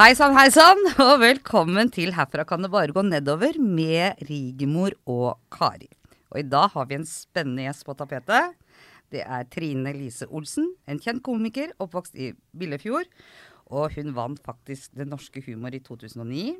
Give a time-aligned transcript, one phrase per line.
[0.00, 4.94] Hei sann, hei sann, og velkommen til Herfra kan det bare gå nedover med Rigmor
[5.04, 5.90] og Kari.
[6.32, 8.54] Og i dag har vi en spennende gjest på tapetet.
[9.12, 13.12] Det er Trine Lise Olsen, en kjent komiker oppvokst i Billefjord.
[13.68, 16.56] Og hun vant faktisk Det norske humor i 2009.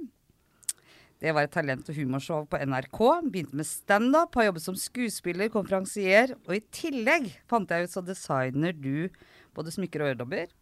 [1.25, 3.03] Det var et talent- og humorshow på NRK.
[3.33, 6.37] Begynte med standup, har jobbet som skuespiller, konferansier.
[6.45, 9.09] Og i tillegg fant jeg ut så designer du
[9.57, 10.53] både smykker og øredobber.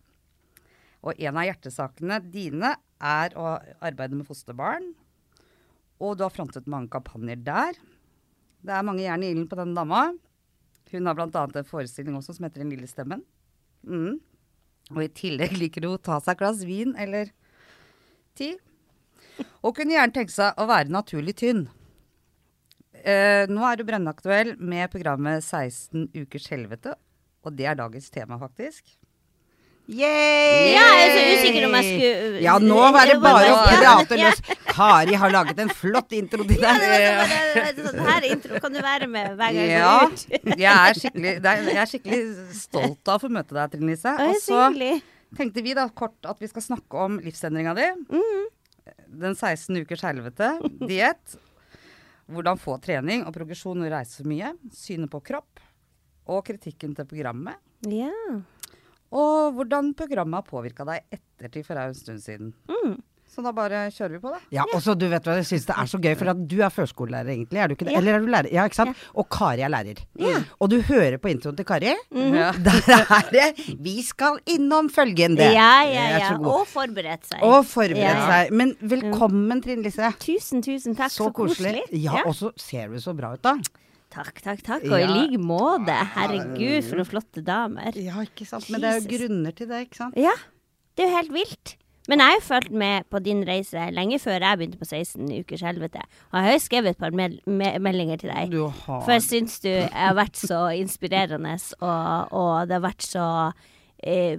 [1.07, 4.91] Og en av hjertesakene dine er å arbeide med fosterbarn.
[6.03, 7.79] Og du har frontet mange kampanjer der.
[8.63, 10.09] Det er mange jern i ilden på denne dama.
[10.91, 11.29] Hun har bl.a.
[11.29, 13.23] en forestilling også som heter Den lille stemmen.
[13.87, 14.19] Mm.
[14.95, 17.31] Og i tillegg liker hun å ta seg et glass vin eller
[18.39, 18.55] ti.
[19.63, 21.67] Og kunne gjerne tenke seg å være naturlig tynn.
[22.99, 26.97] Eh, nå er du brennaktuell med programmet 16 ukers helvete,
[27.47, 28.97] og det er dagens tema, faktisk.
[29.89, 30.75] Yay!
[30.75, 34.19] Ja, jeg er så usikker om jeg skulle Ja, nå var det bare å prate
[34.21, 34.43] løs.
[34.69, 37.31] Kari har laget en flott intro til Ja, deg.
[37.79, 40.59] det var sånn, her intro kan du være med hver gang jeg Ja, går ut.
[40.61, 42.21] jeg er skikkelig, jeg er skikkelig
[42.59, 44.13] stolt av å få møte deg, Trine Lise.
[44.27, 44.61] Og så
[45.41, 47.89] tenkte vi da kort at vi skal snakke om livsendringa di.
[48.13, 48.45] Mm.
[49.25, 50.53] Den 16 ukers helvete,
[50.85, 51.39] diett.
[52.29, 54.53] Hvordan få trening og progresjon når du reiser så mye.
[54.77, 55.65] Synet på kropp.
[56.29, 57.57] Og kritikken til programmet.
[57.89, 58.13] Ja.
[59.13, 62.51] Og hvordan programmet har påvirka deg ettertid, for det er jo en stund siden.
[62.69, 62.99] Mm.
[63.29, 64.39] Så da bare kjører vi på, da.
[64.57, 66.55] Ja, og så du vet hva jeg syns det er så gøy, for at du
[66.65, 67.93] er førskolelærer egentlig, er du ikke det?
[67.93, 68.01] Ja.
[68.01, 68.49] Eller er du lærer?
[68.57, 69.03] Ja, ikke sant?
[69.21, 70.01] Og Kari er lærer.
[70.19, 70.41] Ja.
[70.59, 71.93] Og du hører på introen til Kari.
[71.93, 72.49] Ja.
[72.67, 75.45] Der er det 'Vi skal innom følgende'.
[75.45, 76.31] Ja, ja, ja.
[76.41, 77.43] Og forberedt seg.
[77.45, 78.31] Og forberedt Ja, ja.
[78.33, 78.53] seg.
[78.53, 80.09] Men velkommen, Trine Lise.
[80.19, 81.13] Tusen, tusen takk.
[81.13, 81.85] Så koselig.
[81.93, 83.59] Ja, og så ser du så bra ut, da.
[84.11, 84.85] Takk, takk, takk.
[84.89, 85.11] Og i Ja.
[85.13, 85.93] like måte.
[86.15, 87.93] Herregud, for noen flotte damer.
[87.97, 88.71] Ja, ikke sant.
[88.71, 90.15] Men det er jo grunner til det, ikke sant.
[90.17, 90.33] Ja,
[90.97, 91.75] det er jo helt vilt.
[92.09, 95.29] Men jeg har jo fulgt med på din reise lenge før jeg begynte på 16
[95.43, 96.01] ukers helvete.
[96.33, 98.51] Og jeg har jo skrevet et par mel me meldinger til deg.
[98.51, 103.05] Du har For jeg syns du har vært så inspirerende, og, og det har vært
[103.05, 103.27] så
[104.03, 104.39] eh,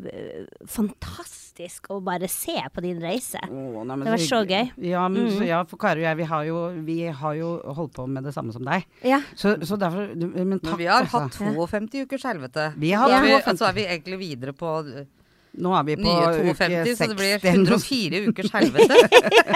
[0.67, 3.39] fantastisk å bare se på din reise.
[3.49, 4.71] Oh, nei, men Det var så gøy.
[4.87, 5.47] Ja, men, så, Mm.
[5.47, 8.33] ja, for Kari og jeg, vi har, jo, vi har jo holdt på med det
[8.33, 8.85] samme som deg.
[9.03, 9.21] Ja.
[9.35, 11.19] Så, så derfor Men Men takk, vi har altså.
[11.27, 12.73] hatt 52 ukers helvete.
[12.77, 13.21] Vi har Ja.
[13.21, 13.57] Vi, 52.
[13.57, 15.05] så er vi egentlig videre på
[15.57, 16.91] Nå er vi på nye uke 60.
[16.97, 18.97] så det blir 104 ukers helvete.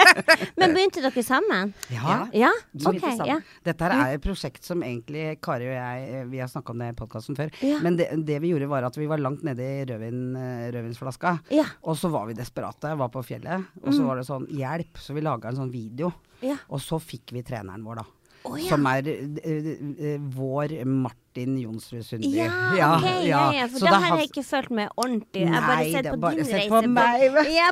[0.60, 1.72] Men begynte dere sammen?
[1.94, 2.16] Ja.
[2.34, 2.50] Ja?
[2.74, 3.14] Okay.
[3.28, 3.38] Ja.
[3.66, 6.82] Dette her er et prosjekt som egentlig Kari og jeg eh, Vi har snakka om
[6.82, 7.52] det i podkasten før.
[7.64, 7.78] Ja.
[7.84, 11.36] Men det, det vi gjorde, var at vi var langt nede i rødvin, eh, rødvinsflaska.
[11.54, 11.68] Ja.
[11.86, 12.96] Og så var vi desperate.
[12.98, 13.70] Var på fjellet.
[13.84, 14.98] Og så var det sånn Hjelp!
[15.00, 16.12] Så vi laga en sånn video.
[16.44, 16.58] Ja.
[16.74, 18.10] Og så fikk vi treneren vår, da.
[18.44, 18.66] Å, ja.
[18.68, 19.68] Som er eh,
[20.04, 22.34] eh, vår Martin Jonsrud Sundby.
[22.36, 22.48] Ja,
[22.98, 25.44] okay, ja, ja, for Så da det har jeg ikke følt meg ordentlig.
[25.46, 27.24] Jeg har bare sett på bare din sett reise på meg,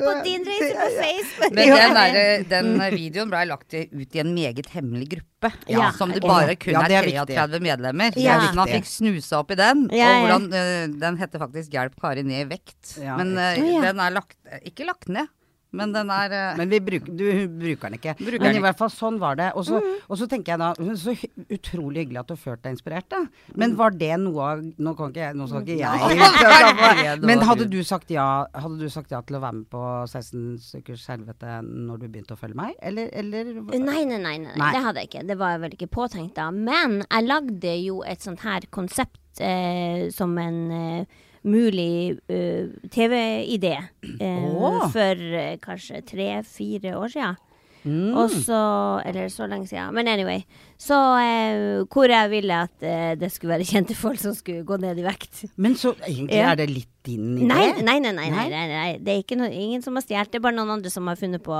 [0.07, 1.59] på din reise på Facebook.
[1.59, 5.53] Men den, der, den videoen ble lagt ut i en meget hemmelig gruppe.
[5.69, 5.91] Ja.
[5.99, 8.17] Som det bare kun Ja, det er er 33 medlemmer.
[8.17, 8.39] Ja.
[8.57, 9.87] Man fikk snuse opp i den.
[9.93, 12.97] Ja, og hvordan, eh, den heter faktisk 'Hjelp Kari ned i vekt'.
[13.03, 15.29] Ja, men eh, den er lagt Ikke lagt ned,
[15.73, 18.15] men den er eh, Men vi bruker, du bruker den ikke.
[18.19, 19.51] Bruker Men den i hvert fall sånn var det.
[19.57, 19.95] Og så, Mm.
[20.09, 21.15] og så tenker jeg da Så
[21.57, 23.23] utrolig hyggelig at du følte deg inspirert, da.
[23.57, 27.67] Men var det noe av Nå kan ikke jeg Nå skal ikke jeg Men hadde
[27.73, 31.59] du sagt ja Hadde du sagt ja til å være med på 16 stykkers helvete
[31.65, 34.55] når du begynte å følge meg, eller, eller nei, nei, nei, nei.
[34.59, 34.71] Nei.
[34.75, 35.25] det hadde jeg ikke.
[35.29, 36.51] Det var jeg vel ikke påtenkt da.
[36.55, 43.77] Men jeg lagde jo et sånt her konsept eh, som en eh, mulig uh, TV-idé
[44.21, 44.85] uh, oh.
[44.93, 47.41] for uh, kanskje tre-fire år siden.
[47.83, 48.13] Mm.
[48.15, 49.95] Og så Eller så lenge siden.
[49.95, 50.45] Men anyway.
[50.83, 54.81] Så eh, hvor jeg ville at eh, det skulle være kjente folk som skulle gå
[54.83, 55.45] ned i vekt.
[55.57, 56.51] Men så egentlig Ja.
[56.53, 57.47] er det litt din idé?
[57.51, 58.91] Nei, nei, nei, nei, nei, Nei?
[59.03, 60.31] Det er noe, ingen som har stjålet.
[60.31, 61.55] Det er bare noen andre som har funnet på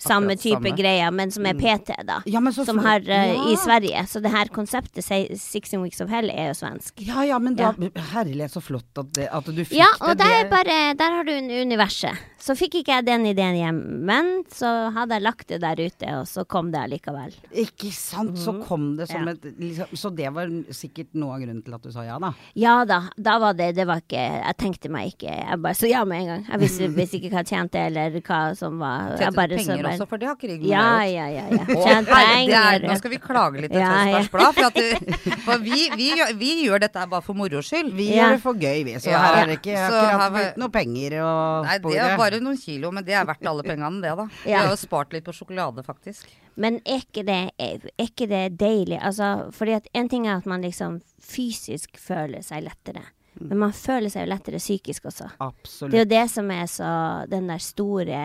[0.00, 0.72] samme Akkurat type samme.
[0.76, 2.18] greier, men som er PT, da.
[2.28, 3.46] Ja, så som har uh, Ja.
[3.52, 4.02] i Sverige.
[4.08, 6.92] Så det her konseptet se- 16 Weeks of Hell er jo svensk.
[7.06, 7.72] Ja ja, men da
[8.12, 10.08] Herlig, så flott at, det, at du fikk Ja, det.
[10.10, 10.50] og der, er det.
[10.50, 12.16] bare, der har du un- universet.
[12.42, 16.06] Så fikk ikke jeg den ideen hjem, men så hadde jeg lagt det der ute,
[16.18, 17.32] og så kom det allikevel.
[17.54, 19.32] Ikke sant, så kom det som Ja.
[19.32, 22.32] et liksom, Så det var sikkert noe av grunnen til at du sa ja, da.
[22.54, 25.88] Ja da, da var det Det var ikke Jeg tenkte meg ikke Jeg bare så
[25.90, 26.44] ja med en gang.
[26.50, 29.56] Jeg visste, visste ikke hva jeg tjente, eller hva som var Jeg Tjente bare du
[29.58, 31.12] så penger bare- også, for det har ikke Rigmor Ja, gjort.
[31.12, 31.44] ja, ja.
[31.50, 31.64] ja.
[31.86, 32.88] Tjent er, penger.
[32.88, 34.30] nå skal vi klage litt til Ja, Blad.
[34.32, 35.16] For, at det,
[35.46, 37.92] for vi, vi, gjør- vi gjør dette bare for moro skyld.
[37.96, 38.94] Vi gjør det for gøy, vi.
[39.02, 41.32] Så her er det ikke akkurat var- noe penger å
[41.66, 44.26] Nei, det er bare noen kilo, men det er verdt alle pengene, det, da.
[44.44, 46.26] Vi har jo spart litt på sjokolade, faktisk.
[46.54, 48.98] Men er ikke det, er, er ikke det deilig?
[49.00, 53.04] Altså, fordi at en ting er at man liksom fysisk føler seg lettere.
[53.40, 55.30] Men man føler seg jo lettere psykisk også.
[55.40, 55.92] Absolutt.
[55.92, 56.90] Det er jo det som er så
[57.30, 58.18] Den der store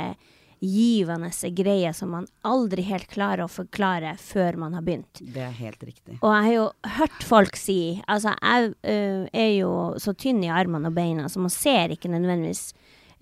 [0.60, 5.22] givende greia som man aldri helt klarer å forklare før man har begynt.
[5.22, 6.18] Det er helt riktig.
[6.18, 6.66] Og jeg har jo
[6.98, 9.72] hørt folk si Altså, jeg øh, er jo
[10.02, 12.72] så tynn i armene og beina, så man ser ikke nødvendigvis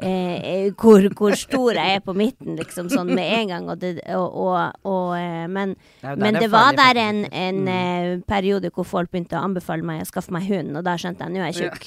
[0.02, 3.70] eh, hvor, hvor stor jeg er på midten, liksom, sånn med en gang.
[3.72, 7.68] Og det, og, og, og, eh, men der men det var der en, en Mm.
[7.72, 11.24] eh, periode hvor folk begynte å anbefale meg å skaffe meg hund, og da skjønte
[11.24, 11.86] jeg nå er jeg tjukk.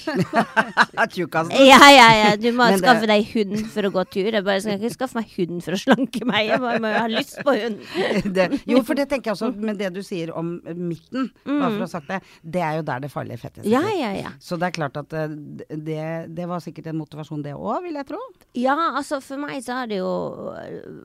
[1.53, 4.31] Ja, ja, ja, du må det- skaffe deg hund for å gå tur.
[4.33, 6.49] Jeg bare skal ikke skaffe meg hund for å slanke meg.
[6.49, 7.79] Jeg bare må ha lyst på hund.
[8.37, 11.79] det, jo, for det tenker jeg også, men det du sier om midten, bare for
[11.83, 13.75] å ha sagt det, det er jo der det farlige fettet sitter.
[13.75, 14.33] Ja, ja, ja.
[14.43, 15.29] Så det er klart at eh,
[15.75, 16.03] det,
[16.35, 18.19] det var sikkert en motivasjon det òg, vil jeg tro.
[18.55, 20.09] Ja, altså for meg så har det jo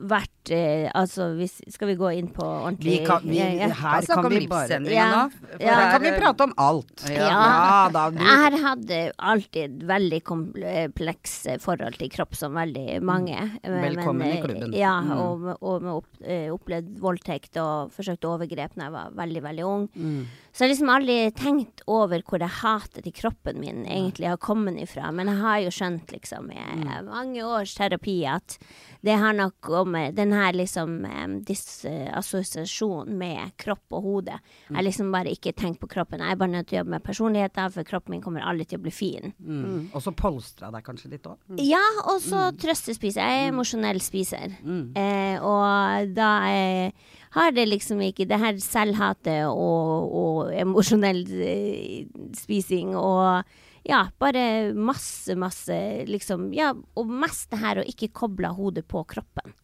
[0.08, 3.68] vært eh, Altså hvis, skal vi gå inn på ordentlig Vi kan, vi, ja, ja.
[3.74, 5.06] her kan, kan vi bare Ja.
[5.12, 5.30] nå.
[5.32, 5.74] for Ja.
[5.74, 7.04] Her kan vi prate om alt.
[7.10, 7.88] Ja.
[7.92, 8.10] da.
[8.10, 13.38] Du, Jeg hadde alltid veldig komplekse forhold til kropp, som veldig mange.
[13.62, 14.72] Men- Velkommen i men, i klubben.
[14.74, 15.10] Ja, Mm.
[15.18, 16.06] og, og med opp,
[16.54, 19.88] opplevd voldtekt og forsøkt overgrep da jeg var veldig, veldig ung.
[19.96, 20.24] mm.
[20.54, 24.36] Så jeg har liksom aldri tenkt over hvor det hatet i kroppen min egentlig har
[24.36, 25.10] kommet ifra.
[25.12, 27.08] Men jeg har jo skjønt liksom i Mm.
[27.10, 28.58] mange års terapi at
[29.04, 34.38] det har nok om den her liksom eh, disassosiasjonen med kropp og hode.
[34.68, 36.22] Jeg har liksom bare ikke tenkt på kroppen.
[36.24, 38.80] Jeg er bare nødt til å jobbe med personligheter, for kroppen min kommer aldri til
[38.80, 39.34] å bli fin.
[39.38, 39.90] Mm.
[39.92, 41.36] Og så polstra deg kanskje litt òg.
[41.60, 43.20] Ja, og så trøstespiser.
[43.20, 44.56] Jeg er emosjonell spiser.
[44.64, 44.86] Mm.
[44.96, 52.08] Eh, og da eh, har det liksom ikke det her selvhatet og, og emosjonell eh,
[52.38, 53.44] spising og
[53.84, 55.76] ja, bare masse, masse
[56.08, 59.54] liksom Ja, og mest det her å ikke koble hodet på kroppen.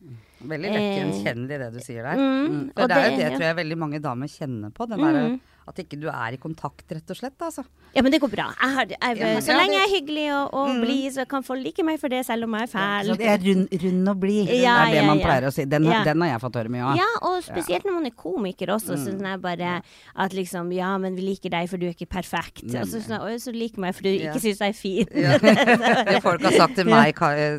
[0.41, 2.17] Veldig lett gjenkjennelig det du sier der.
[2.17, 4.87] Mm, For og det er jo det- det tror jeg veldig mange damer kjenner på.
[4.89, 5.13] Den Mm.
[5.13, 7.39] der, at ikke du er i kontakt, rett og slett.
[7.39, 7.65] Altså.
[7.95, 8.47] Ja, men det går bra.
[8.61, 11.43] Jeg har, jeg, Ja, så ja, lenge jeg er hyggelig og, og blid, så kan
[11.45, 13.07] folk like meg for det, selv om jeg er fæl.
[13.07, 14.47] Så det er rund, rund og blid.
[14.49, 15.27] Ja, det er det ja, man ja.
[15.27, 15.65] pleier å si.
[15.67, 16.03] Den, Ja.
[16.05, 16.97] den har jeg fått høre mye av.
[16.97, 18.97] Ja, og spesielt når man er komiker også.
[18.97, 19.83] Så Sånn er bare
[20.17, 22.65] at liksom Ja, men vi liker deg for du er ikke perfekt.
[22.65, 24.33] Og så sånn Oi, så liker meg for du Ja.
[24.33, 25.07] ikke syns jeg er fin.
[25.15, 25.39] Ja.
[26.11, 27.59] Det folk har sagt til meg Ka- eh,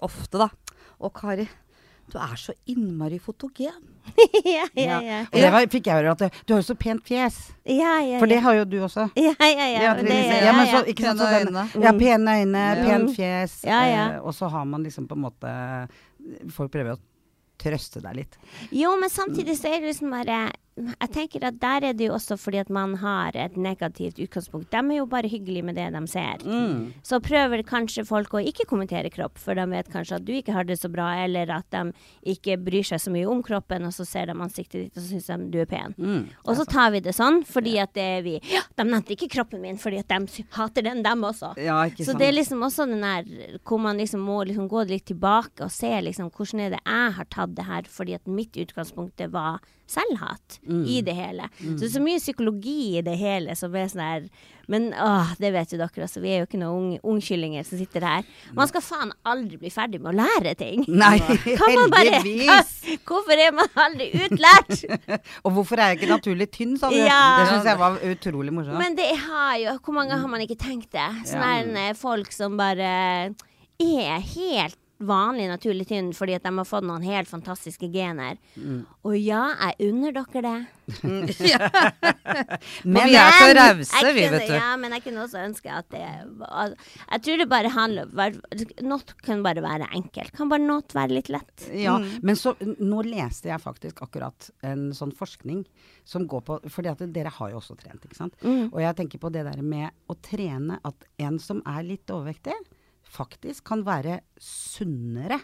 [0.00, 0.48] ofte, da.
[1.00, 1.46] Å, Kari,
[2.12, 3.78] du er så innmari fotogen.
[4.46, 5.20] ja, ja, ja.
[5.32, 7.38] Og det var, fikk jeg høre at du har jo så pent fjes.
[7.66, 9.08] Ja, ja, For det har jo du også.
[9.18, 9.66] Ja, ja, ja.
[9.66, 10.84] Ja, ja, ja, ja.
[10.94, 11.66] Pene øyne.
[11.82, 12.84] ja, pene øyne, Ja.
[12.86, 13.58] pent fjes.
[13.66, 14.04] Ja, ja.
[14.14, 15.52] Eh, og så har man liksom på en måte
[16.50, 17.02] Folk prøver å
[17.62, 18.38] trøste deg litt.
[18.74, 22.14] Jo, men samtidig så er det liksom bare Jeg tenker at der er det jo
[22.18, 24.68] også fordi at man har et negativt utgangspunkt.
[24.72, 26.42] De er jo bare hyggelige med det de ser.
[26.44, 26.92] Mm.
[27.06, 30.52] Så prøver kanskje folk å ikke kommentere kropp, for de vet kanskje at du ikke
[30.52, 31.94] har det så bra, eller at de
[32.34, 35.14] ikke bryr seg så mye om kroppen, og så ser de ansiktet ditt, og så
[35.14, 35.96] syns de du er pen.
[35.96, 36.26] Mm.
[36.44, 39.30] Og så tar vi det sånn, fordi at det er vi Ja, de nevnte ikke
[39.32, 41.54] kroppen min, fordi at de hater den, dem også.
[41.56, 42.20] Ja, ikke Så sant.
[42.20, 45.72] det er liksom også den der hvor man liksom må liksom gå litt tilbake og
[45.72, 49.64] se liksom hvordan er det jeg har tatt det her, fordi at mitt utgangspunkt var
[49.86, 51.46] selvhat i det hele.
[51.60, 54.28] Så det er så mye psykologi i det hele som er sånn her
[54.66, 56.18] Men åh, det vet jo dere, altså.
[56.18, 58.24] Vi er jo ikke noen ungkyllinger som sitter her.
[58.58, 60.82] Man skal faen aldri bli ferdig med å lære ting.
[60.90, 61.20] Nei,
[61.60, 62.72] Kan bare- heldigvis!
[63.06, 64.82] Hvorfor er man aldri utlært?
[65.46, 66.98] Og hvorfor er jeg ikke naturlig tynn, sa du.
[66.98, 67.20] Ja.
[67.38, 68.80] Det syns jeg var utrolig morsomt.
[68.82, 71.06] Men det har jo Hvor mange har man ikke tenkt det?
[71.30, 71.86] Sånn Ja.
[71.86, 72.90] er folk som bare
[73.78, 78.38] er helt vanlig naturlig tynn fordi at de har fått noen helt fantastiske gener.
[78.56, 78.84] Mm.
[79.04, 79.42] Og ja,
[79.76, 80.56] jeg unner dere det.
[82.86, 84.54] Men vi er så Men rause, vi, vet du.
[84.54, 88.36] Ja, men jeg kunne også ønske at det Jeg tror det bare handler
[88.86, 90.30] Not kan bare være enkelt.
[90.36, 91.66] Kan bare not være litt lett.
[91.74, 92.18] Ja, Mm.
[92.22, 95.62] men så nå leste jeg faktisk akkurat en sånn forskning
[96.04, 98.34] som går på fordi at dere har jo også trent, ikke sant.
[98.42, 98.68] Mm.
[98.72, 102.54] Og jeg tenker på det der med å trene at en som er litt overvektig,
[103.16, 105.40] faktisk kan være sunnere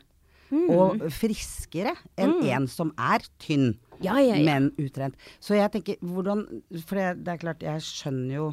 [0.53, 0.67] Mm.
[0.69, 3.71] og friskere enn en som er tynn,
[4.05, 4.45] Ja, ja, ja.
[4.45, 5.15] men utrent.
[5.41, 6.43] Så jeg tenker hvordan
[6.85, 8.51] For det, det er klart, jeg skjønner jo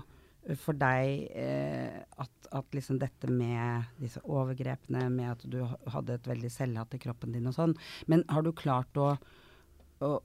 [0.64, 5.60] for deg eh, at, at liksom dette med disse overgrepene, med at du
[5.92, 7.76] hadde et veldig selvhatt i kroppen din og sånn,
[8.08, 9.12] men har du klart å
[10.00, 10.24] og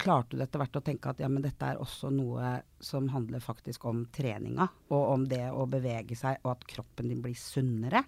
[0.00, 3.42] klarte du etter hvert å tenke at ja, men dette er også noe som handler
[3.44, 8.00] faktisk om treninga, og om det å bevege seg, og at kroppen din blir sunnere?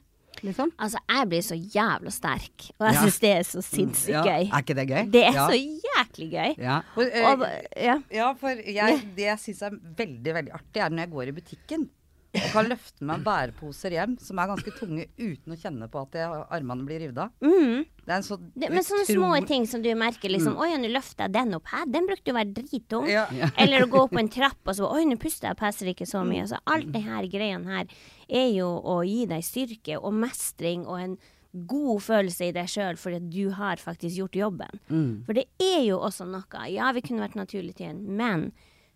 [0.43, 0.73] Liksom?
[0.79, 3.01] Altså, jeg blir så jævla sterk, og jeg Ja.
[3.05, 4.23] syns det er så sinnssykt Ja.
[4.27, 4.49] gøy.
[4.51, 5.03] Er ikke det gøy?
[5.13, 5.47] Det er ja.
[5.47, 5.59] så
[5.99, 6.55] jæklig gøy.
[6.65, 6.81] ja.
[6.97, 7.47] Og, øh, Og,
[7.77, 7.97] ja.
[8.13, 11.33] Ja, for jeg, det jeg syns er veldig veldig artig, er når jeg går i
[11.33, 11.91] butikken
[12.33, 16.17] og kan løfte meg bæreposer hjem som er ganske tunge uten å kjenne på at
[16.17, 17.35] jeg, armene blir revet av.
[17.45, 17.83] Mm.
[18.03, 20.89] Det er en så Det, men sånne små ting som du merker liksom Oi, nå
[20.95, 21.69] løfter jeg den opp.
[21.71, 23.11] Hæ, den brukte jo å være drittung.
[23.11, 23.27] Ja.
[23.61, 26.09] Eller å gå opp en trapp og så Oi, nå puster jeg og passer ikke
[26.09, 26.49] så mye.
[26.49, 27.95] Så alt det her greiene her
[28.33, 31.17] er jo å gi deg styrke og mestring og en
[31.53, 34.83] god følelse i deg sjøl fordi at du har faktisk gjort jobben.
[34.89, 35.23] Mm.
[35.27, 36.67] For det er jo også noe.
[36.73, 38.53] Ja, vi kunne vært naturlig til en, men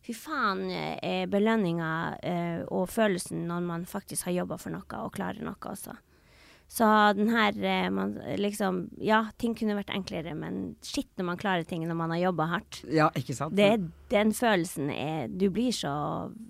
[0.06, 5.14] fy faen er belønninga eh, og følelsen når man faktisk har jobba for noe og
[5.16, 5.96] klarer noe også.
[6.68, 11.40] Så den her eh, man, liksom Ja, ting kunne vært enklere, men shit når man
[11.40, 12.80] klarer ting når man har jobba hardt.
[12.90, 13.54] Ja, ikke sant?
[13.58, 15.94] Det, den følelsen er Du blir så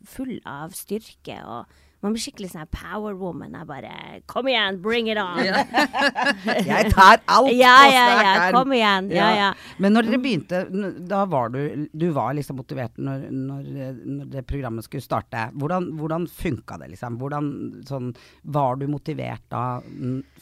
[0.09, 3.55] full av styrke og man blir skikkelig sånn power woman.
[3.59, 3.93] Jeg bare
[4.31, 5.41] Kom igjen, bring it on!
[5.43, 5.63] Ja,
[6.71, 9.11] Jeg tar alt ja, ja, ja, kom igjen.
[9.15, 9.49] Ja, ja.
[9.83, 10.63] Men når dere begynte,
[11.11, 13.69] da var du Du var liksom motivert når, når,
[14.07, 15.49] når det programmet skulle starte.
[15.59, 17.19] Hvordan, hvordan funka det, liksom?
[17.21, 17.51] Hvordan
[17.89, 18.13] sånn
[18.57, 19.65] Var du motivert da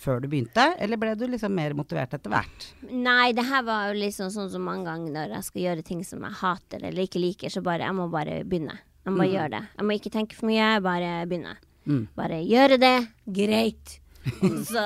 [0.00, 2.70] før du begynte, eller ble du liksom mer motivert etter hvert?
[2.90, 6.02] Nei, det her var jo liksom sånn som mange ganger når jeg skal gjøre ting
[6.06, 8.78] som jeg hater eller ikke liker, så bare Jeg må bare begynne.
[9.04, 9.62] Jeg må bare gjøre det.
[9.76, 11.54] Jeg må ikke tenke for mye, bare begynne.
[11.84, 12.02] Mm.
[12.16, 12.96] Bare gjøre det.
[13.36, 13.98] Greit.
[14.70, 14.82] Så,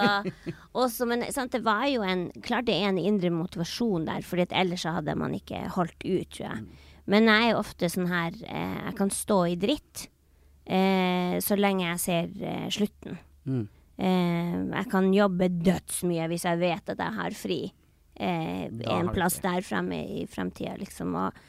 [0.75, 4.43] også, men sant, det var jo en Klart det er en indre motivasjon der, for
[4.43, 6.65] ellers så hadde man ikke holdt ut, tror jeg.
[7.09, 10.09] Men jeg er jo ofte sånn her eh, Jeg kan stå i dritt
[10.67, 13.21] eh, så lenge jeg ser eh, slutten.
[13.47, 13.63] Mm.
[13.99, 17.61] Eh, jeg kan jobbe dødsmye hvis jeg vet at jeg har fri
[18.19, 21.15] eh, en plass der fremme i fremtida, liksom.
[21.19, 21.41] Og,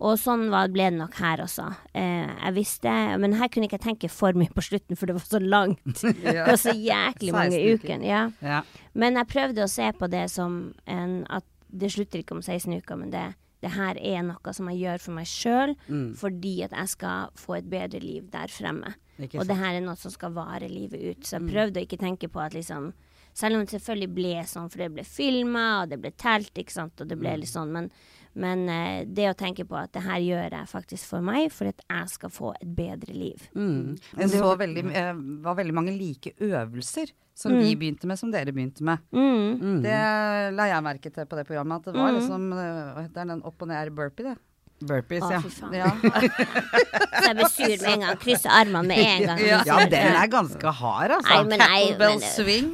[0.00, 1.64] og sånn var, ble det nok her også.
[1.92, 5.16] Eh, jeg visste Men her kunne jeg ikke tenke for mye på slutten, for det
[5.16, 6.02] var så langt.
[6.22, 7.96] Det var så jæklig mange uker.
[7.96, 8.04] uker.
[8.06, 8.20] Ja.
[8.42, 8.60] Ja.
[8.94, 12.78] Men jeg prøvde å se på det som en At det slutter ikke om 16
[12.80, 13.24] uker, men det,
[13.60, 16.14] det her er noe som jeg gjør for meg sjøl, Mm.
[16.16, 18.94] fordi at jeg skal få et bedre liv der fremme.
[19.34, 21.26] Og det her er noe som skal vare livet ut.
[21.26, 22.92] Så jeg prøvde å ikke tenke på at liksom
[23.38, 26.72] Selv om det selvfølgelig ble sånn, for det ble filma, og det ble telt, ikke
[26.74, 27.90] sant, og det ble litt sånn, men,
[28.38, 31.70] men eh, det å tenke på at det her gjør jeg faktisk for meg, for
[31.70, 33.48] at jeg skal få et bedre liv.
[33.54, 33.96] Mm.
[34.18, 35.14] Det var veldig, eh,
[35.46, 38.98] var veldig mange like øvelser som vi begynte med, som dere begynte med.
[39.14, 39.60] Mm.
[39.62, 39.80] Mm.
[39.84, 39.98] Det
[40.58, 43.42] la jeg merke til på det programmet, at det var liksom eh, Hva heter den
[43.46, 44.36] opp og ned burpee, det.
[44.78, 45.40] Burpees, Å, ja.
[45.42, 45.74] fy faen.
[45.74, 45.90] Ja.
[47.18, 48.20] Så jeg blir sur med en gang.
[48.22, 49.42] Krysser armene med en gang.
[49.42, 49.62] Ja.
[49.66, 51.34] Ja, den er ganske hard, altså.
[51.34, 52.70] Nei, men nei, men, swing.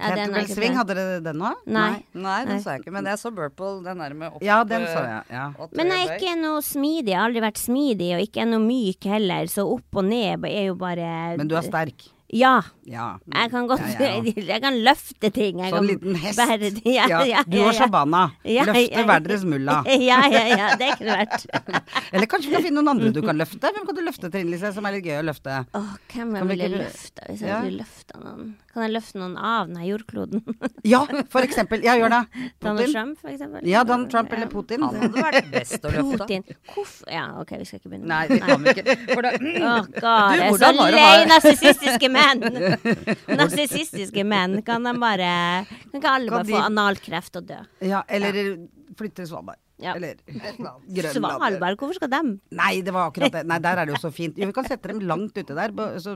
[0.00, 1.64] Ja, den Kettlebell ikke swing, hadde dere den òg?
[1.66, 1.90] Nei.
[2.12, 2.60] Nei, den Nei.
[2.64, 2.94] så jeg ikke.
[2.96, 5.26] Men jeg så burple, den der med opp Ja, den sa så jeg.
[5.36, 5.68] Ja.
[5.78, 7.12] Men jeg er ikke noe smidig.
[7.12, 9.52] Jeg har aldri vært smidig, og ikke noe myk heller.
[9.52, 12.08] Så opp og ned er jo bare Men du er sterk.
[12.32, 12.60] Ja.
[12.90, 13.18] Ja.
[13.34, 14.32] Jeg kan godt Ja, ja.
[14.52, 15.58] Jeg kan løfte ting.
[15.62, 16.38] Jeg Sånn kan liten hest.
[16.38, 16.82] bære det.
[16.86, 17.72] Ja, ja, ja, Du og.
[17.74, 18.22] Shabana.
[18.44, 19.80] Ja, Løfte hver deres mulla.
[20.10, 20.68] Ja, ja, ja.
[20.78, 21.46] Det kunne vært
[22.12, 23.60] Eller kanskje vi kan finne noen andre du kan løfte?
[23.74, 25.58] Hvem kan du løfte, Trine Lise, som er litt gøy å løfte?
[25.74, 27.60] Åh, hvem Kan jeg vi ville ikke- løfta hvis jeg Ja.
[27.60, 28.54] skulle løfta noen?
[28.70, 30.42] Kan jeg løfte noen av denne jordkloden?
[30.86, 31.00] Ja,
[31.34, 31.82] for eksempel.
[31.82, 32.50] Ja, gjør det.
[32.62, 33.66] Donald Trump, for eksempel?
[33.66, 34.82] Ja, Donald Trump eller Putin.
[34.86, 36.22] Han hadde vært best å løfte.
[36.22, 36.44] Putin.
[36.74, 38.06] Hvorfor Ja, OK, vi skal ikke begynne.
[38.06, 38.96] Nei, vi kan ikke.
[39.10, 42.19] For da, Åh, God, jeg er så hvordan var det å lei narsissistiske menn!
[43.40, 44.60] Narsissistiske menn.
[44.66, 45.32] Kan de bare
[45.66, 47.58] Kan ikke alle Kan bare de- få analkreft og dø?
[47.86, 48.40] Ja, eller
[48.98, 49.58] flytte til Svalbard.
[49.80, 49.94] Ja.
[49.96, 50.16] Eller
[50.96, 51.14] Grønland.
[51.16, 52.32] Svalbard, hvorfor skal dem?
[52.56, 53.44] Nei, det var akkurat det.
[53.48, 54.38] Nei, der er det jo så fint.
[54.40, 55.72] Jo, vi kan sette dem langt ute der.
[56.02, 56.14] Så,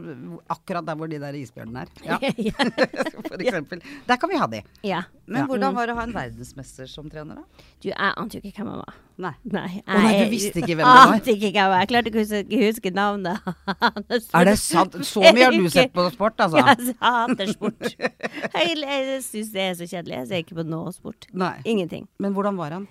[0.52, 1.94] akkurat der hvor de der isbjørnene er.
[2.04, 2.18] Ja,
[3.30, 3.82] for eksempel.
[4.08, 4.62] Der kan vi ha de.
[4.84, 5.02] Ja.
[5.26, 7.64] men hvordan var det å ha en verdensmester som trener, da?
[7.80, 8.98] Du, jeg ante jo ikke hvem han var.
[9.24, 9.30] Nei.
[9.46, 11.12] Nei, Å nei, du visste ikke hvem han var?
[11.14, 11.84] Ante ikke hvem var.
[11.84, 14.28] Jeg klarte ikke å huske, huske navnet hans.
[14.34, 14.98] Er det sant?
[15.06, 16.60] Så mye har du sett på sport, altså?
[16.60, 17.94] Ja, jeg hater sport.
[17.94, 20.18] Jeg, jeg syns det er så kjedelig.
[20.18, 21.30] Jeg ser ikke på noe sport.
[21.32, 21.54] Nei.
[21.64, 22.08] Ingenting.
[22.18, 22.88] Men hvordan var han?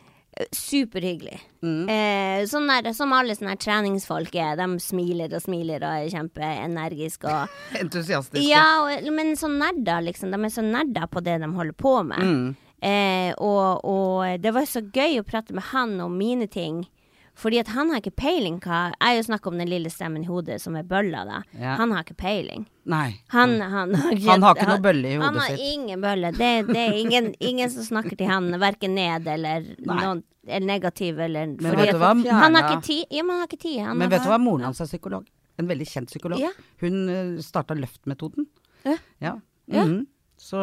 [0.52, 1.38] Superhyggelig.
[1.62, 1.90] Mm.
[1.90, 4.56] Eh, sånn der, som alle sånne treningsfolk er.
[4.58, 8.48] De smiler og smiler og er kjempeenergiske og Entusiastiske.
[8.48, 10.34] Ja, og, men sånn nerder, liksom.
[10.34, 12.26] De er så nerder på det de holder på med.
[12.26, 12.50] Mm.
[12.84, 16.84] Eh, og, og det var så gøy å prate med han om mine ting.
[17.36, 20.22] Fordi at han har ikke peiling hva Jeg har jo snakka om den lille stemmen
[20.22, 21.40] i hodet som er bølla, da.
[21.58, 21.76] Ja.
[21.80, 22.68] Han har ikke peiling.
[22.90, 23.08] Nei.
[23.34, 25.64] Han, han, har, Han har ikke noe bølle i Han har sitt.
[25.74, 26.34] ingen bølle.
[26.38, 30.00] Det, det er ingen, ingen som snakker til han verken ned eller, Nei.
[30.04, 32.14] noen, er negativ eller Men vet du hva?
[32.14, 33.06] Han har ikke tid.
[33.10, 33.80] Ja, men han har ikke tid.
[33.82, 35.30] Han Men har, vet du hva, moren hans er psykolog.
[35.62, 36.42] En veldig kjent psykolog.
[36.42, 36.52] Ja.
[36.82, 38.50] Hun uh, starta Løftmetoden.
[38.84, 38.98] Ja.
[39.24, 39.38] Ja.
[39.72, 40.06] Mm -hmm.
[40.38, 40.58] Så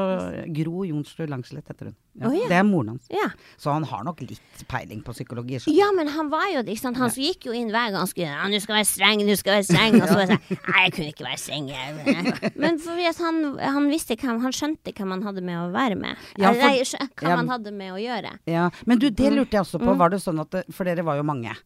[0.46, 1.96] Gro Jonsrud Langslett heter hun.
[2.20, 2.28] Ja.
[2.28, 2.48] Å, ja.
[2.52, 3.06] Det er moren hans.
[3.10, 3.30] ja.
[3.56, 5.56] Så han har nok litt peiling på psykologi.
[5.60, 6.96] så- Ja, men han var jo ikke sant?
[7.00, 9.36] Han så gikk jo inn hver gang han skulle Ja, du skal være streng, du
[9.36, 9.94] skal være streng.
[10.02, 11.68] Og så var jeg sånn Nei, jeg kunne ikke være streng.
[11.72, 12.52] jeg».
[12.62, 16.16] Men fordi han, han visste hvem Han skjønte hva man hadde med å være med.
[16.36, 18.38] Ja, for- Eller, hva han hadde med å gjøre.
[18.46, 18.68] Ja.
[18.86, 19.86] Men du, det lurte jeg også Mm.
[19.88, 19.96] på.
[19.96, 21.56] Var det sånn at For dere var jo mange.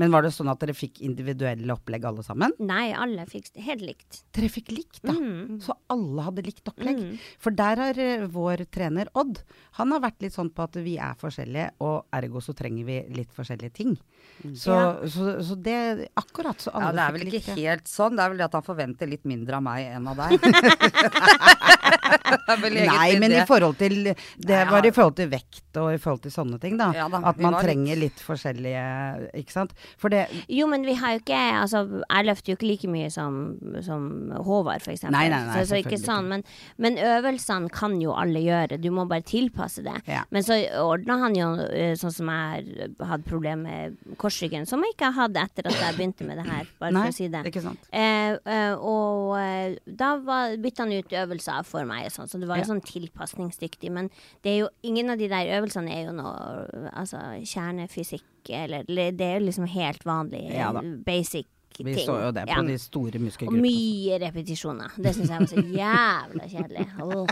[0.00, 2.52] Men var det sånn at dere fikk individuelle opplegg alle sammen?
[2.58, 4.22] Nei, alle fikk helt likt.
[4.34, 5.14] Dere fikk likt, da.
[5.14, 5.60] Mm.
[5.62, 6.98] Så alle hadde likt opplegg.
[6.98, 7.18] Mm.
[7.42, 9.38] For der har eh, vår trener Odd,
[9.78, 12.98] han har vært litt sånn på at vi er forskjellige, og ergo så trenger vi
[13.14, 13.94] litt forskjellige ting.
[14.56, 15.06] Så, Ja.
[15.06, 16.90] så, så det Akkurat så alle fikk likt.
[16.90, 17.66] Ja, det er vel likt ikke det.
[17.68, 18.16] helt sånn.
[18.18, 20.40] Det er vel det at han forventer litt mindre av meg enn av deg.
[22.94, 24.14] Nei, men i forhold til Det
[24.50, 24.90] Nei, var ja.
[24.90, 26.90] i forhold til vekt og i forhold til sånne ting, da.
[26.94, 28.84] Ja da, At man litt- trenger litt forskjellige
[29.40, 29.72] Ikke sant.
[29.98, 33.10] For det Jo, men vi har jo ikke Altså, jeg løfter jo ikke like mye
[33.12, 33.38] som,
[33.84, 34.04] som
[34.44, 35.16] Håvard, for eksempel.
[35.16, 36.26] Nei, nei, nei, så, så ikke sånn.
[36.30, 36.42] Men,
[36.82, 38.78] men øvelsene kan jo alle gjøre.
[38.82, 39.94] Du må bare tilpasse det.
[40.10, 40.22] Ja.
[40.34, 44.96] Men så ordna han jo eh, sånn som jeg hadde problemer med korsryggen, som jeg
[44.96, 47.28] ikke har hatt etter at jeg begynte med det her, bare Nei, for å si
[47.32, 47.44] det.
[47.50, 47.86] ikke sant.
[47.94, 52.40] Eh, eh, og eh, da var- bytta han ut øvelser for meg, og sånn, så
[52.42, 53.92] det var jo sånn tilpasningsdyktig.
[53.94, 54.10] Men
[54.44, 59.38] det jo, ingen av de der øvelsene er jo noe altså, kjernefysikk, eller, det er
[59.38, 60.82] jo liksom helt vanlig Ja da.
[61.82, 62.06] Vi ting.
[62.06, 62.62] så jo det på Ja.
[62.62, 64.90] de store Og mye repetisjoner.
[64.96, 66.86] Det syns jeg var så jævla kjedelig.
[67.02, 67.26] Oh.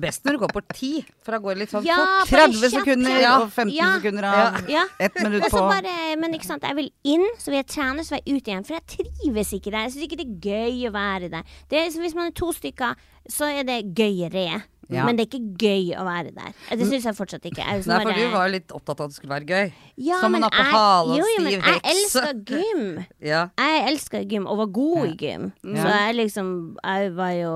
[0.00, 2.28] Best når du går på ti, for da går det litt sånn Ja, fort.
[2.28, 3.38] 30 kjapt, sekunder ja.
[3.40, 3.98] og 15 Ja.
[3.98, 4.82] sekunder av Ja.
[5.00, 5.58] ett minutt på.
[5.58, 8.44] bare, men ikke sant, jeg vil inn, så vil jeg trene, så vil jeg ut
[8.48, 8.64] igjen.
[8.66, 9.78] For jeg trives ikke der.
[9.88, 11.42] Jeg syns ikke det er gøy å være der.
[11.70, 12.94] Det er, hvis man er to stykker,
[13.28, 14.62] så er det gøyere.
[14.88, 15.04] Ja.
[15.04, 16.52] Men det er ikke gøy å være der.
[16.70, 17.58] Det syns jeg fortsatt ikke.
[17.64, 19.46] Jeg liksom Nei, for bare- du var jo litt opptatt av at det skulle være
[19.50, 19.72] gøy.
[20.06, 22.44] ja, som en apehale og jo, jo, men stiv Jeg heks.
[22.46, 23.04] gym.
[23.32, 23.48] Ja.
[23.58, 25.52] Jeg elsker gym, og var god i gym.
[25.64, 25.82] Ja.
[25.82, 27.50] Så jeg liksom Jeg var jo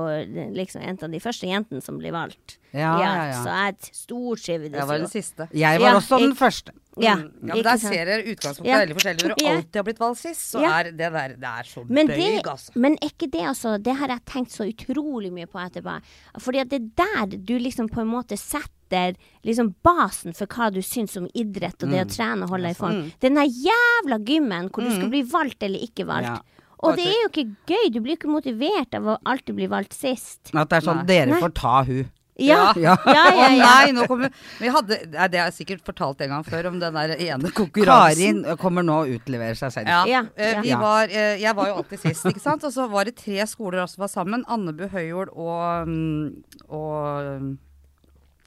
[0.59, 2.57] liksom en av de første jentene som ble valgt.
[2.73, 3.39] Ja, ja, ja.
[3.43, 5.47] Så jeg stortrivdes Jeg var den siste.
[5.51, 6.71] Jeg var Ja, også den første.
[6.99, 7.47] Ja, Mm.
[7.47, 7.93] ja, men Der sant.
[7.93, 8.75] ser dere utgangspunktet Ja.
[8.81, 9.23] er veldig forskjellig.
[9.23, 9.51] Når du Ja.
[9.55, 10.79] alltid har blitt valgt sist, så Ja.
[10.79, 12.71] er det der Det er så Men, bøyg, det, altså.
[12.75, 16.01] men er ikke det altså Det har jeg tenkt så utrolig mye på etterpå.
[16.39, 20.71] Fordi at det er der du liksom på en måte setter liksom basen for hva
[20.73, 23.11] du syns om idrett og det å trene og holde deg i form.
[23.21, 26.23] Den der jævla gymmen hvor du skal bli valgt eller ikke valgt.
[26.25, 26.39] Ja.
[26.83, 27.91] Og det er jo ikke gøy.
[27.93, 30.51] Du blir ikke motivert av å alltid bli valgt sist.
[30.53, 31.25] At det er sånn Nei.
[31.25, 32.09] Dere får ta hun.
[32.45, 32.95] Ja, Ja.
[33.05, 33.45] ja, ja.
[33.45, 36.69] Å nei, nå kommer Vi hadde nei, Det har jeg sikkert fortalt en gang før
[36.71, 38.43] om den der ene konkurransen.
[38.43, 39.87] Karin kommer nå å utlevere seg selv.
[39.93, 40.01] Ja.
[40.09, 40.61] Ja, eh, ja.
[40.65, 42.63] Vi var, eh, jeg var jo alltid sist, ikke sant.
[42.67, 44.45] Og så var det tre skoler som var sammen.
[44.51, 47.51] Andebu, Høyjord og, mm, og mm,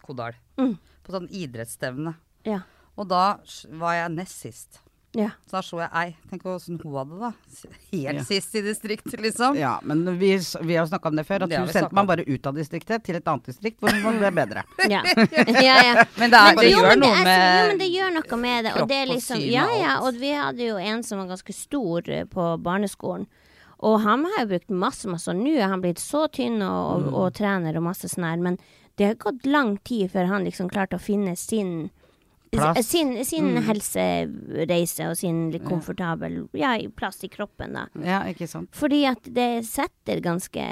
[0.04, 0.34] Kodal.
[0.60, 0.74] Mm.
[1.04, 2.14] På sånn idrettsstevne.
[2.44, 2.60] ja.
[2.94, 3.38] Og da
[3.74, 4.76] var jeg nest sist.
[5.14, 5.28] Ja.
[5.46, 6.16] Så da så jeg ei.
[6.30, 7.68] Tenk åssen hun hadde det, da.
[7.92, 8.24] Helt Ja.
[8.26, 9.56] sist i distriktet, liksom.
[9.56, 12.24] Ja, men vi, vi har snakka om det før, at Det hun sendte meg bare
[12.26, 14.64] ut av distriktet til et annet distrikt hvor hun ble bedre.
[14.90, 15.00] Ja.
[15.68, 16.04] ja, ja.
[16.18, 18.12] Men det, er, Men det jo, gjør men noe det med Jo, men det gjør
[18.18, 18.74] noe med det.
[18.82, 22.10] Og det er liksom, ja, ja, og vi hadde jo en som var ganske stor
[22.10, 23.26] eh, på barneskolen.
[23.84, 25.28] Og han har jo brukt masse, masse.
[25.30, 27.08] Og nå er han blitt så tynn og, Mm.
[27.08, 28.38] og, og trener og masse sånn her.
[28.40, 28.58] Men
[28.96, 31.90] det har gått lang tid før han liksom klarte å finne sin
[32.56, 32.86] Plass.
[32.86, 33.62] Sin, sin Mm.
[33.66, 37.86] helsereise og sin litt komfortabel ja, plass i kroppen, da.
[38.02, 38.70] Ja, ikke sant.
[38.76, 40.64] Fordi at det setter ganske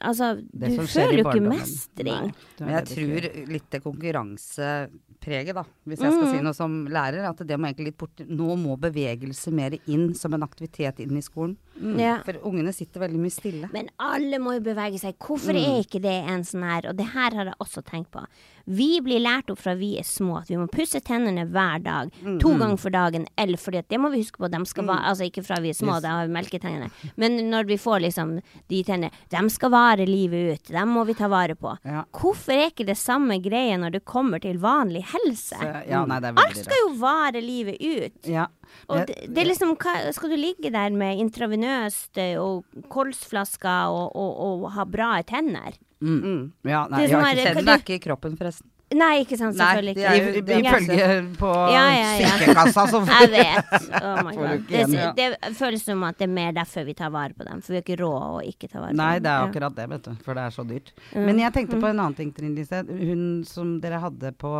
[0.00, 2.32] Altså, Det du føler jo ikke mestring.
[2.32, 6.32] Nei, Men jeg tror litt det konkurransepreget, da, hvis jeg skal Mm.
[6.36, 8.16] si noe som lærer, at det må egentlig litt bort.
[8.28, 11.56] Nå må bevegelse mer inn som en aktivitet inn i skolen.
[11.80, 12.18] Ja.
[12.24, 13.68] For ungene sitter veldig mye stille.
[13.72, 15.14] Men alle må jo bevege seg.
[15.18, 15.62] Hvorfor Mm.
[15.64, 18.24] er ikke det en sånn her Og det her har jeg også tenkt på.
[18.66, 22.12] Vi blir lært opp fra vi er små at vi må pusse tennene hver dag.
[22.22, 22.38] Mm.
[22.38, 23.26] To ganger for dagen.
[23.36, 24.48] Eller fordi det må vi huske på.
[24.50, 26.02] De skal va altså ikke fra vi er små, Yes.
[26.02, 26.90] da har vi melketennene.
[27.16, 30.64] Men når vi får liksom de tennene De skal vare livet ut.
[30.72, 31.76] Dem må vi ta vare på.
[31.84, 32.04] Ja.
[32.12, 35.56] Hvorfor er ikke det samme greie når det kommer til vanlig helse?
[35.58, 38.28] Så, ja, nei, det Alt skal jo vare livet ut.
[38.28, 38.46] Ja.
[38.88, 39.76] Og det, det er liksom,
[40.14, 41.18] Skal du ligge der med
[41.62, 45.76] intravenøst og kolsflasker og, og, og ha bra tenner?
[46.02, 46.52] Mm.
[46.66, 47.68] ja, nei, jeg har er- ikke sett det.
[47.76, 48.68] er ikke i kroppen, forresten.
[48.94, 50.08] Nei, ikke sant, selvfølgelig ikke.
[50.08, 52.28] Nei, I- er Ifølge på Ja, ja, ja.
[52.36, 53.88] sykekassa, så Jeg vet.
[54.02, 54.66] Oh my God.
[54.68, 57.62] Det, det føles som at det er mer derfor vi tar vare på dem.
[57.62, 59.02] For vi har ikke råd å ikke ta vare på dem.
[59.02, 60.12] Nei, det er akkurat det, vet du.
[60.24, 60.92] For det er så dyrt.
[61.14, 61.24] Mm.
[61.26, 62.82] Men jeg tenkte på en annen ting, Trine Lise.
[62.88, 64.52] Hun som dere hadde på,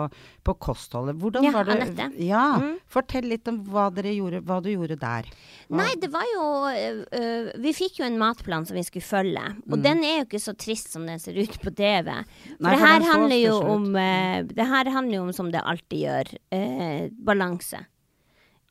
[0.47, 1.17] på kostholdet.
[1.23, 2.09] Hvordan var det Anette.
[2.23, 2.45] Ja.
[2.63, 2.77] Mm.
[2.93, 5.29] Fortell litt om hva gjorde, hva du gjorde der.
[5.69, 9.45] Hva- Nei, det var jo øh, Vi fikk jo en matplan som vi skulle følge.
[9.71, 9.83] Og Mm.
[9.83, 12.11] den er jo ikke så trist som den ser ut på TV.
[12.13, 15.63] For Nei, det her handler jo om øh, Det her handler jo om som det
[15.63, 17.85] alltid gjør, eh, balanse.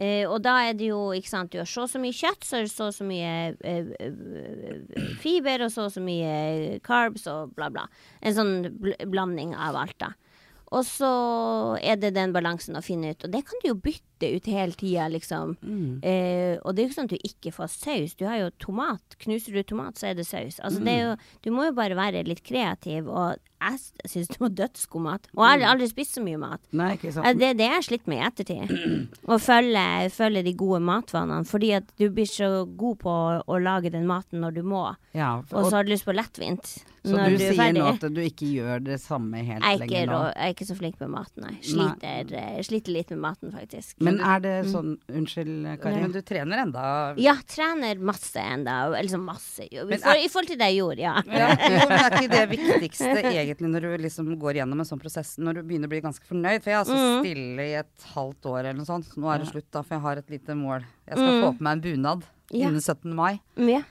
[0.01, 2.45] Eh, og da er det jo, ikke sant, du har så og så mye kjøtt,
[2.47, 6.79] så er det så og så mye eh, eh, fiber, og så og så mye
[6.85, 7.85] carbs og bla, bla.
[8.25, 10.13] En sånn bl blanding av alt, da.
[10.71, 11.11] Og så
[11.83, 14.77] er det den balansen å finne ut, og det kan du jo bytte ut hele
[14.77, 15.55] tida, liksom.
[16.03, 18.15] Eh, og det er jo ikke sånn at du ikke får saus.
[18.19, 19.17] Du har jo tomat.
[19.23, 20.59] Knuser du tomat, så er det saus.
[20.61, 24.39] Altså, det er jo, du må jo bare være litt kreativ, og jeg syns det
[24.41, 25.27] var dødsgod mat.
[25.37, 26.61] Og jeg har aldri spist så mye mat.
[26.73, 27.39] Nei, ikke Eh, sant.
[27.41, 29.09] Det er det jeg har slitt med i ettertid.
[29.29, 31.45] Å følge, følge de gode matvanene.
[31.45, 34.87] Fordi at du blir så god på å, å lage den maten når du må.
[35.13, 37.85] Ja, Og og, så har du lyst på lettvint så du du, er sier nå
[37.89, 40.19] at du ikke gjør det samme helt er, lenger nå?
[40.29, 41.55] jeg er ikke så flink med maten, nei.
[41.65, 42.61] Sliter, nei.
[42.67, 43.95] sliter litt med maten, faktisk.
[44.05, 46.01] Men Men du- er det sånn Unnskyld, Kari.
[46.03, 46.83] Men du trener enda
[47.17, 48.75] Ja, trener masse enda.
[48.91, 49.65] Eller sånn masse.
[49.71, 49.91] jobb.
[49.91, 51.15] I, er- I forhold til det jeg gjorde, ja.
[51.25, 55.01] ja, jo, men er ikke det viktigste egentlig når du liksom går gjennom en sånn
[55.01, 56.61] prosess, når du begynner å bli ganske fornøyd?
[56.61, 57.23] For jeg er altså Mm.
[57.23, 59.05] stille i et halvt år eller noe sånt.
[59.09, 60.85] Så nå er det slutt, da, for jeg har et lite mål.
[61.07, 62.21] Jeg skal få på meg en bunad
[62.51, 62.59] Mm.
[62.59, 62.67] Ja.
[62.67, 63.13] innen 17.
[63.15, 63.39] mai.
[63.57, 63.81] ja.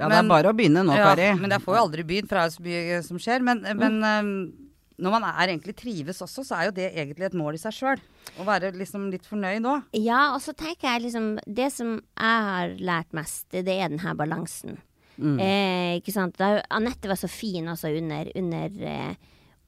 [0.00, 1.38] Ja, det er bare å begynne nå, Ja, Kari.
[1.38, 3.42] men jeg får jo aldri begynt, for det er så mye som skjer.
[3.44, 4.69] Men, men um,
[5.00, 7.72] når man er egentlig trives også, så er jo det egentlig et mål i seg
[7.76, 8.02] sjøl.
[8.40, 9.88] Å være liksom litt fornøyd òg.
[9.96, 14.02] Ja, og så tenker jeg liksom Det som jeg har lært mest, det er den
[14.04, 14.78] her balansen.
[15.20, 16.36] Eh, ikke sant.
[16.40, 19.14] Da, Anette var så fin også under, under eh,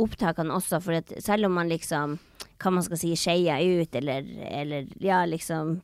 [0.01, 2.19] opptakene også, for at selv om man liksom
[2.63, 5.81] hva man skal si, skeia ut, eller, eller ja, liksom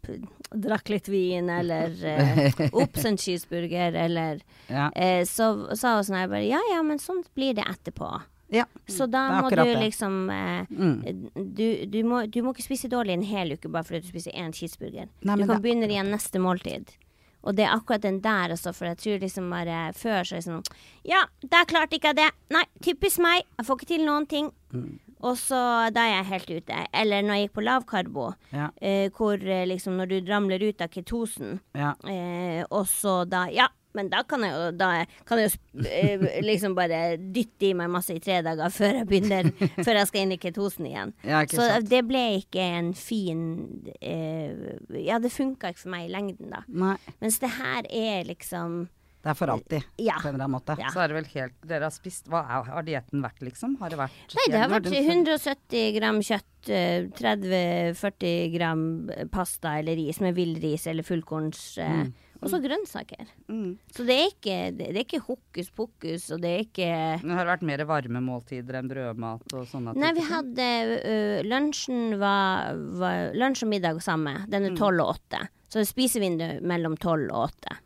[0.55, 4.39] drakk litt vin, eller eh, ops en cheeseburger, eller
[4.71, 4.87] Ja.
[4.95, 8.13] eh, Så sa hun sånn her bare Ja ja, men sånn blir det etterpå.
[8.51, 8.65] Ja.
[8.89, 11.31] Så da må du liksom eh, Mm.
[11.55, 14.33] du, du, må, du må ikke spise dårlig en hel uke bare fordi du spiser
[14.33, 15.09] én cheeseburger.
[15.23, 16.89] Nei, du kan det- begynne igjen neste måltid.
[17.45, 20.41] Og det er akkurat den der også, for jeg tror liksom bare før så er
[20.41, 20.65] det sånn
[21.05, 22.31] Ja, der klarte ikke jeg det.
[22.51, 23.45] Nei, typisk meg.
[23.59, 24.51] Jeg får ikke til noen ting.
[24.75, 24.99] Mm.
[25.23, 26.87] Og så da er jeg helt ute.
[26.95, 28.71] Eller når jeg gikk på lavkarbo, Ja.
[28.83, 31.95] eh, hvor eh, liksom når du ramler ut av ketosen, Ja.
[32.07, 34.89] eh, og så da Ja, men da kan jeg jo, da
[35.29, 39.09] kan jeg jo eh, liksom bare dytte i meg masse i tre dager før jeg
[39.09, 39.49] begynner
[39.87, 41.15] Før jeg skal inn i ketosen igjen.
[41.25, 41.89] Ja, så sant.
[41.91, 43.43] det ble ikke en fin
[44.01, 46.63] eh, Ja, det funka ikke for meg i lengden, da.
[46.69, 46.97] Nei.
[47.23, 48.87] Mens det her er liksom
[49.25, 50.15] Det er for alltid, Ja.
[50.23, 50.77] på en eller annen måte.
[50.79, 50.93] Ja.
[50.95, 53.75] Så er det vel helt Dere har spist Hva er, har dietten vært, liksom?
[53.81, 58.85] Har det vært Nei, det har vært 170 gram kjøtt, eh, 30-40 gram
[59.33, 61.79] pasta eller ris med villris eller fullkorns.
[61.83, 62.07] eh,
[62.39, 63.27] Og så grønnsaker.
[63.51, 63.73] Mm.
[63.91, 66.91] Så det er ikke, det, er ikke hokus pokus, og det er ikke
[67.25, 70.69] Men har det vært mer varme måltider enn brødmat og sånne Nei, vi hadde
[71.03, 74.37] uh, Lunsjen var, var Lunsj og middag samme.
[74.51, 75.43] Den er tolv og åtte.
[75.69, 77.81] Så spisevindu mellom tolv og åtte.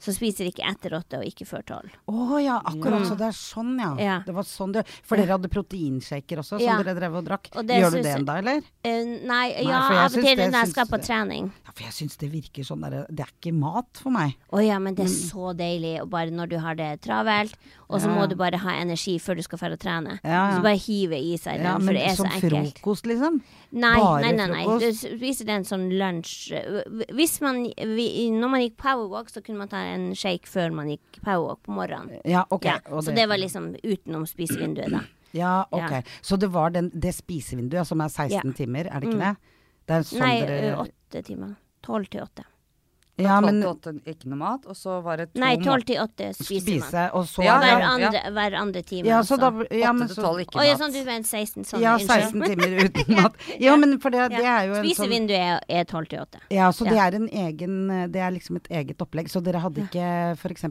[0.00, 1.96] Så spiser ikke etter åtte og ikke før tolv.
[2.08, 3.08] Å ja, akkurat Ja.
[3.10, 3.90] så det er sånn, ja.
[4.00, 4.14] Ja.
[4.24, 6.78] Det var sånn det For dere hadde proteinshaker også, som Ja.
[6.80, 7.50] dere drev og drakk.
[7.52, 8.62] Og Gjør du det ennå, eller?
[8.80, 11.52] Uh, nei, Nei, ja, av og til når jeg skal på trening.
[11.70, 14.32] Ja, for jeg syns det virker sånn der Det er ikke mat for meg.
[14.50, 16.00] Å ja, men det er så deilig.
[16.02, 17.54] Og bare når du har det travelt,
[17.88, 18.14] og så Ja.
[18.18, 20.18] må du bare ha energi før du skal dra og trene.
[20.24, 20.56] Ja, ja.
[20.58, 23.40] Så bare hive i seg den, Ja, for det er så som frokost, liksom?
[23.72, 24.64] Nei, Bare nei, nei, nei.
[24.64, 25.02] frokost?
[25.06, 27.06] Du spiser det en sånn lunsj.
[27.14, 30.88] Hvis man, vi, når man gikk powerwalk, så kunne man ta en shake før man
[30.88, 32.20] gikk powerwalk på morgenen.
[32.24, 32.66] Ja, ok.
[32.90, 35.00] Og så det var liksom utenom spisevinduet, da.
[35.32, 36.02] Ja, ok.
[36.26, 38.52] Så det var den, det spisevinduet som er 16 Ja.
[38.52, 39.20] timer, er det ikke Mm.
[39.20, 39.36] det?
[39.86, 41.58] Det er sånn Nei, dere ø, åtte timer.
[41.82, 42.46] Tolv til åtte.
[43.20, 46.30] Ja, Tolv men ikke noe mat, og så var det to Nei, tolv til åtte
[46.38, 46.86] spiser man.
[46.88, 47.88] spise, og så Ja, er Hver ja.
[47.90, 49.08] andre, hver andre time.
[49.10, 49.50] Ja, så altså.
[49.68, 50.80] da ja, men Åtte så, til tolv, ikke Å ja, mat.
[50.80, 51.64] sånn du mener 16.
[51.68, 53.36] Sånn, ja, 16 timer uten mat.
[53.60, 56.40] Ja, men for det, det er jo en sånn Spisevinduet er- tolv til åtte.
[56.50, 57.76] Ja, så det er en egen
[58.14, 59.28] Det er liksom et eget opplegg.
[59.28, 60.06] Så dere hadde ikke
[60.40, 60.64] f.eks.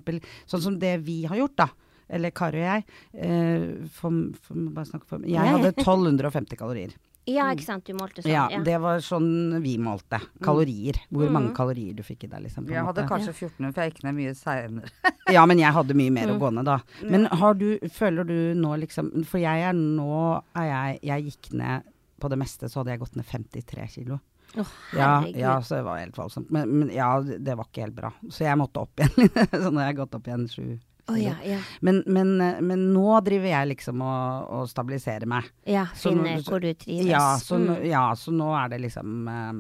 [0.49, 1.69] sånn som det vi har gjort, da.
[2.09, 2.83] Eller Kari og jeg.
[3.13, 4.09] Eh, for,
[4.41, 6.97] for, bare snakke for Jeg hadde 1250 kalorier.
[7.27, 7.83] Ja, ikke sant.
[7.85, 8.31] Du målte sånn.
[8.31, 10.19] Ja, Ja, det var sånn vi målte.
[10.41, 10.95] Kalorier.
[11.11, 11.31] Hvor Mm.
[11.33, 12.65] mange kalorier du fikk i deg, liksom.
[12.65, 13.09] på Jeg hadde måte.
[13.09, 14.89] kanskje 14, for jeg gikk ned mye seinere.
[15.29, 16.39] Ja, men jeg hadde mye mer å Mm.
[16.39, 16.79] gå ned da.
[17.03, 21.53] Men har du, føler du nå liksom For jeg er nå er jeg, jeg gikk
[21.53, 21.83] ned
[22.19, 24.19] på det meste, så hadde jeg gått ned 53 kilo.
[24.57, 24.65] Å,
[24.97, 26.49] Ja, ja, så det var helt voldsomt.
[26.49, 28.11] Men, men ja, det var ikke helt bra.
[28.29, 29.29] Så jeg måtte opp igjen.
[29.61, 30.79] så nå har jeg gått opp igjen sju.
[31.09, 31.59] Å ja, ja.
[31.81, 35.49] Men, men, men nå driver jeg liksom og, og stabiliserer meg.
[35.65, 37.05] Ja, finner finne hvor du trives.
[37.09, 37.83] Ja så, Mm.
[37.89, 39.51] ja, så nå er det liksom eh,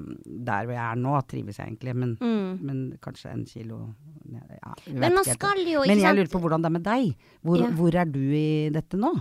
[0.45, 1.95] Der hvor jeg er nå, trives jeg egentlig.
[1.95, 2.59] Men, Mm.
[2.61, 3.93] men kanskje en kilo
[4.29, 6.83] ja, Men man skal jo skal jo, Men jeg lurer på hvordan det er med
[6.85, 7.15] deg.
[7.41, 9.13] Hvor, hvor er du i dette nå?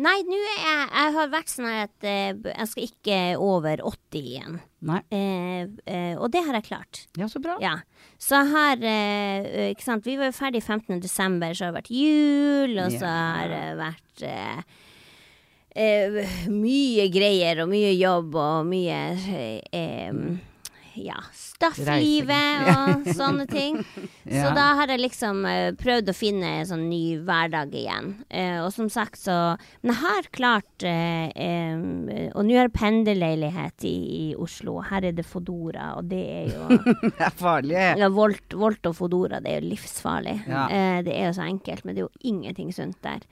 [0.00, 4.20] Nei, nå er jeg Jeg har vært sånn at eh, jeg skal ikke over 80
[4.22, 4.54] igjen.
[4.88, 5.00] Nei?
[5.12, 7.02] Eh, eh, og det har jeg klart.
[7.20, 7.58] Ja, så bra.
[7.62, 7.74] Ja.
[8.16, 11.02] Så jeg har eh, Ikke sant, vi var jo ferdig 15.
[11.04, 14.62] desember, så har det vært jul, og så har det vært eh,
[15.76, 19.02] eh, mye greier og mye jobb og mye
[19.36, 20.24] eh, eh,
[20.98, 23.78] ja, stafflivet og sånne ting.
[24.22, 28.12] Så da har jeg liksom uh, prøvd å finne en sånn ny hverdag igjen.
[28.32, 29.36] Uh, og som sagt så
[29.82, 34.78] Men jeg har klart uh, um, Og nå har jeg pendlerleilighet i, i Oslo.
[34.88, 36.68] Her er det Fodora, og det er jo
[37.08, 37.78] Det er farlig.
[38.02, 40.36] ja, Volt, Volt og Fodora, det er jo livsfarlig.
[40.48, 40.66] Ja.
[40.68, 43.24] Eh, det er jo så enkelt, men det er jo ingenting sunt der.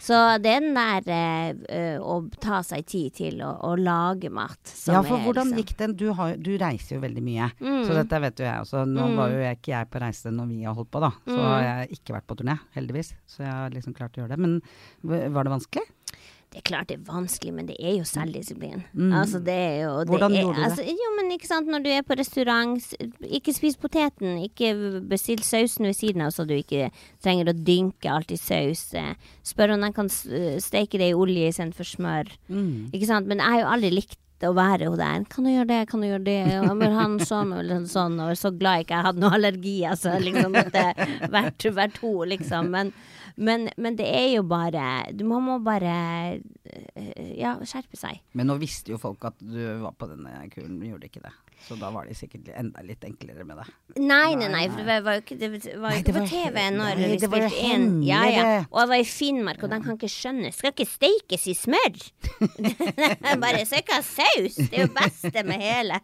[0.00, 4.58] Så det er den der eh, å ta seg tid til å, å lage mat
[4.66, 5.94] som Ja, for er hvordan liksom- gikk den?
[5.96, 7.50] Du, har, du reiser jo veldig mye.
[7.60, 7.84] Mm.
[7.86, 8.84] Så dette vet jo jeg også.
[8.86, 9.16] Nå Mm.
[9.16, 11.10] var jo jeg, ikke jeg på reise når vi har holdt på, da.
[11.26, 11.44] Så Mm.
[11.44, 13.14] har jeg ikke vært på turné, heldigvis.
[13.26, 14.38] Så jeg har liksom klart å gjøre det.
[14.38, 14.60] Men
[15.32, 15.86] var det vanskelig?
[16.54, 18.84] Det er klart det er vanskelig, men det er jo selvdisiplin.
[19.10, 20.66] Altså, det er jo det Hvordan er, gjorde du det?
[20.68, 22.92] Altså, jo, men ikke sant, når du er på restaurant,
[23.26, 24.36] ikke spis poteten.
[24.44, 24.70] Ikke
[25.10, 26.92] bestill sausen ved siden av, så du ikke
[27.24, 28.84] trenger å dynke alt i saus.
[29.42, 32.30] Spør om de kan steke det i olje istedenfor smør.
[32.46, 32.94] Mm.
[32.94, 35.26] Ikke sant, men jeg har jo aldri likt å være hun der.
[35.34, 36.38] Kan du gjøre det, kan du gjøre det?
[36.60, 39.26] Og jeg vil ha en sånn eller sånn, og jeg er så glad ikke hadde
[39.26, 40.14] noe allergi, altså.
[40.22, 40.86] Liksom måtte
[41.34, 42.70] hvert, hvert to, liksom.
[42.74, 42.94] Men,
[43.36, 45.94] men, men det er jo bare Man må bare
[46.38, 48.20] eh, ja, skjerpe seg.
[48.38, 51.34] Men nå visste jo folk at du var på denne kuren, gjorde ikke det.
[51.64, 53.66] Så da var de sikkert enda litt enklere med det.
[54.04, 56.20] Nei, nei, nei, for det var jo ikke, det var jo Nei, ikke det på
[56.20, 57.86] var TV når nei, vi det spilte inn.
[58.04, 58.44] Ja, ja.
[58.70, 60.50] Og jeg var i Finnmark, og de kan ikke skjønne.
[60.52, 62.00] Skal ikke steikes i smør!
[63.44, 64.56] Bare så ikke ha saus!
[64.58, 66.00] Det er jo beste med hele.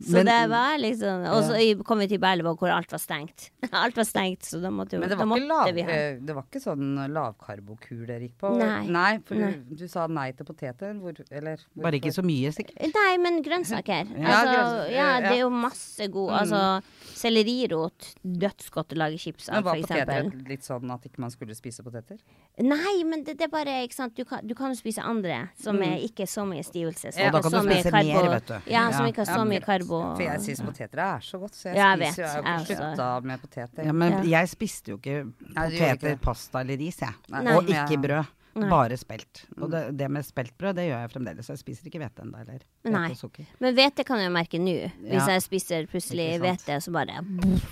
[0.00, 3.50] Så Men- det var liksom Og så kom vi til Berlevåg hvor alt var stengt.
[3.70, 6.34] Alt var stengt, så da måtte, jo- Men det var, lav, vi ha eh, det
[6.36, 8.50] var ikke sånn lavkarbokur dere gikk på?
[8.60, 9.12] Nei.
[9.24, 9.52] for Nei.
[9.68, 10.92] Du, du sa nei til poteter?
[11.00, 12.80] Hvor, eller, Bare ikke så mye, sikkert.
[12.94, 14.10] Nei, men grønnsaker.
[14.16, 16.82] Ja, Altså, grønns- ja, det er jo masse god Altså,
[17.20, 19.66] sellerirot, dødsgodt å lage chips Men f.eks.
[19.66, 22.18] var poteter litt sånn at ikke man skulle spise poteter?
[22.60, 24.14] Nei, men det, det er bare ikke sant?
[24.16, 27.12] Du, kan, du kan jo spise andre som er ikke så mye stivelse.
[27.14, 28.54] som Og da kan du spise karbo- mer, vet du.
[28.72, 28.90] Ja, Ja.
[28.96, 30.00] som ikke har så mye karbo.
[30.16, 32.66] For jeg syns poteter er så godt, så jeg Ja, jeg spiser jo jeg har
[32.66, 33.84] slutta med poteter.
[33.86, 34.22] Ja, men Ja.
[34.40, 37.14] jeg spiste jo ikke poteter, pasta eller ris, jeg.
[37.30, 37.54] Nei.
[37.56, 38.26] Og ikke brød.
[38.60, 38.68] Nei.
[38.70, 39.44] Bare spelt.
[39.60, 41.48] Og det, det med speltbrød, det gjør jeg fremdeles.
[41.52, 43.08] Jeg spiser ikke hvete ennå, eller Nei.
[43.14, 43.46] hvete.
[43.60, 44.74] Men hvete kan jeg merke nå.
[45.00, 45.26] Hvis Ja.
[45.34, 47.20] jeg spiser plutselig hvete, så bare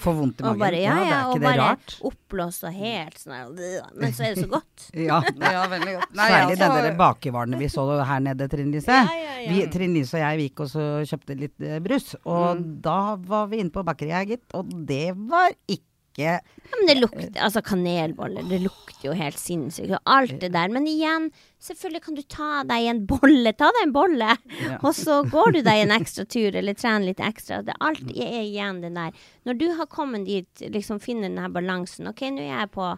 [0.03, 0.59] Får vondt i magen.
[0.59, 4.13] bare, ja, det ja, er og ikke det bare oppblåst og helt sånn her, Men
[4.13, 4.89] så er det så godt.
[5.09, 5.21] Ja.
[5.39, 6.15] Ja, veldig godt.
[6.15, 8.89] Nei, Særlig altså- den der bakevarene vi så her nede, Trine Lise.
[8.89, 9.67] Ja, ja, ja.
[9.71, 12.15] Trine Lise og jeg vi gikk og så kjøpte litt eh, brus.
[12.25, 12.81] Og Mm.
[12.83, 14.45] da var vi inne på bakeriet, gitt.
[14.55, 15.85] Og det var ikke
[16.19, 16.39] Ja,
[16.75, 19.93] men det lukter Altså kanelboller, det lukter jo helt sinnssykt.
[19.95, 20.73] Og alt det der.
[20.75, 21.29] Men igjen,
[21.63, 23.53] selvfølgelig kan du ta deg en bolle.
[23.55, 24.35] Ta deg en bolle,
[24.81, 27.63] og så går du deg en ekstra tur, eller trener litt ekstra.
[27.67, 29.25] Det, alt er igjen det der.
[29.49, 32.11] Når du har kommet dit, liksom finner den her balansen.
[32.11, 32.91] OK, nå er jeg på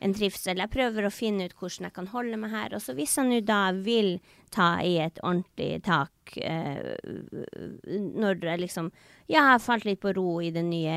[0.00, 0.60] en trivsel.
[0.62, 2.74] Jeg prøver å finne ut hvordan jeg kan holde meg her.
[2.76, 4.18] Og så hvis jeg nå da vil
[4.54, 6.94] ta i et ordentlig tak eh,
[7.88, 8.92] når jeg liksom
[9.28, 10.94] Ja, jeg falt litt på ro i det nye,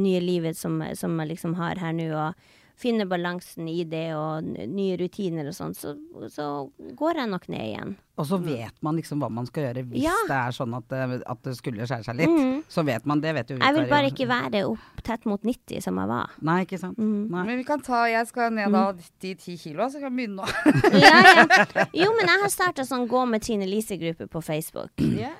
[0.00, 4.42] nye livet som, som jeg liksom har her nå, og finner balansen i det og
[4.44, 5.92] nye rutiner og sånn, så,
[6.32, 6.46] så
[6.98, 7.92] går jeg nok ned igjen.
[8.18, 10.14] Og så vet man liksom hva man skal gjøre hvis Ja.
[10.28, 12.30] det er sånn at, det- at det skulle skjære seg litt.
[12.30, 12.60] Mm.
[12.70, 13.62] Så vet man det, vet jo vi.
[13.64, 16.30] Jeg vil bare ikke være opp tett mot 90 som jeg var.
[16.42, 16.98] Nei, ikke sant.
[16.98, 17.28] Mm.
[17.30, 17.44] Nei.
[17.46, 19.02] Men vi kan ta Jeg skal ned da Mm.
[19.22, 20.46] de ti kilo, så kan vi begynne nå.
[21.06, 21.86] Ja, ja.
[22.04, 24.90] Jo, men jeg har starta sånn Gå med Trine Lise-gruppe på Facebook.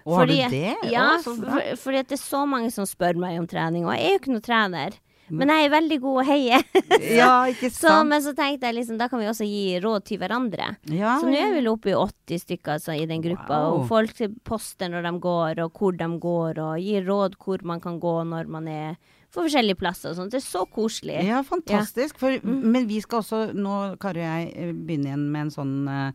[0.06, 0.76] Og har du det?
[0.90, 1.34] Ja, for,
[1.82, 4.18] fordi at det er så mange som spør meg om trening, og jeg er jo
[4.22, 4.98] ikke noe trener.
[5.30, 6.58] Men jeg er veldig god å heie.
[7.20, 10.18] Ja, ikke Så, men så tenkte jeg liksom, da kan vi også gi råd til
[10.20, 10.76] hverandre.
[10.92, 13.78] ja, Så nå er vi vel oppe i 80 stykker altså, i den gruppa, Wow.
[13.82, 17.80] og folk poster når de går, og hvor de går, og gir råd hvor man
[17.80, 18.96] kan gå når man er
[19.34, 20.30] på forskjellige plasser og sånt.
[20.32, 21.18] Det er så koselig.
[21.26, 22.18] Ja, fantastisk.
[22.22, 22.62] For, Mm.
[22.74, 26.12] Men vi skal også, nå Kari og jeg, eh, begynne igjen med en sånn eh,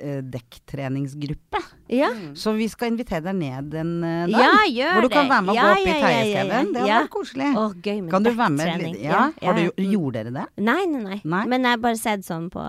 [0.00, 1.60] eh, dekktreningsgruppe.
[1.92, 4.40] Ja, Så vi skal invitere deg ned en eh, dag.
[4.40, 6.24] ja gjør hvor du kan være med og ja, gå opp i ja, ja, ja,
[6.24, 6.44] ja.
[6.44, 7.00] Det hadde Ja.
[7.02, 7.50] vært koselig.
[7.56, 8.80] Å, gøy med Kan du være med?
[8.82, 9.00] litt?
[9.02, 9.30] Ja.
[9.42, 9.90] Har du, ja.
[9.92, 10.46] gjorde dere det?
[10.58, 11.44] Nei, nei, nei, Nei?
[11.46, 12.62] Men jeg har bare sett sånn på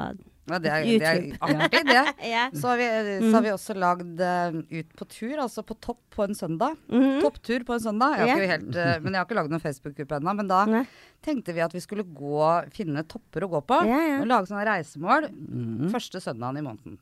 [0.44, 2.00] Ja, det, er, det er artig, det.
[2.34, 2.42] ja.
[2.52, 2.88] Så har vi,
[3.24, 6.76] så har vi også lagd uh, Ut på tur, altså på topp på en søndag.
[6.92, 7.22] Mhm.
[7.24, 8.18] Topptur på en søndag.
[8.20, 10.34] Jeg har ikke helt, uh, men jeg har ikke lagd noen Facebook-gruppe ennå.
[10.42, 10.82] Men da Nei.
[11.24, 12.42] tenkte vi at vi skulle gå,
[12.76, 13.80] finne topper å gå på.
[13.88, 14.20] Ja, ja.
[14.20, 15.88] Og lage sånne reisemål Mhm.
[15.96, 17.00] første søndagen i måneden.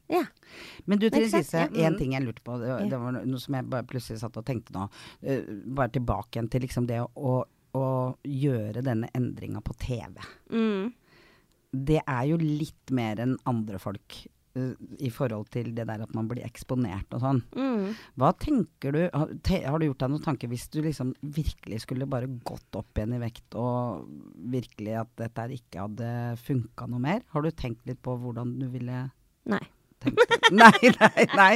[0.85, 1.31] Men du Trine?
[1.33, 2.59] Sisse, én ting jeg lurte på.
[2.61, 4.85] Det, det var noe som jeg bare plutselig satt og tenkte nå.
[5.25, 7.35] Uh, bare tilbake igjen til liksom det å, å,
[7.73, 7.85] å
[8.21, 10.21] gjøre denne endringa på TV.
[10.53, 10.91] Mm.
[11.71, 14.27] Det er jo litt mer enn andre folk.
[14.55, 17.37] eh, I forhold til det der at man blir eksponert og sånn.
[17.55, 17.93] Mm.
[18.19, 21.85] Hva tenker du Har, te, har du gjort deg noen tanker hvis du liksom virkelig
[21.85, 24.09] skulle bare gått opp igjen i vekt, og
[24.51, 26.11] virkelig at dette ikke hadde
[26.43, 27.23] funka noe mer?
[27.31, 29.05] Har du tenkt litt på hvordan du ville
[29.47, 29.63] Nei.
[30.51, 31.51] Nei, nei, nei.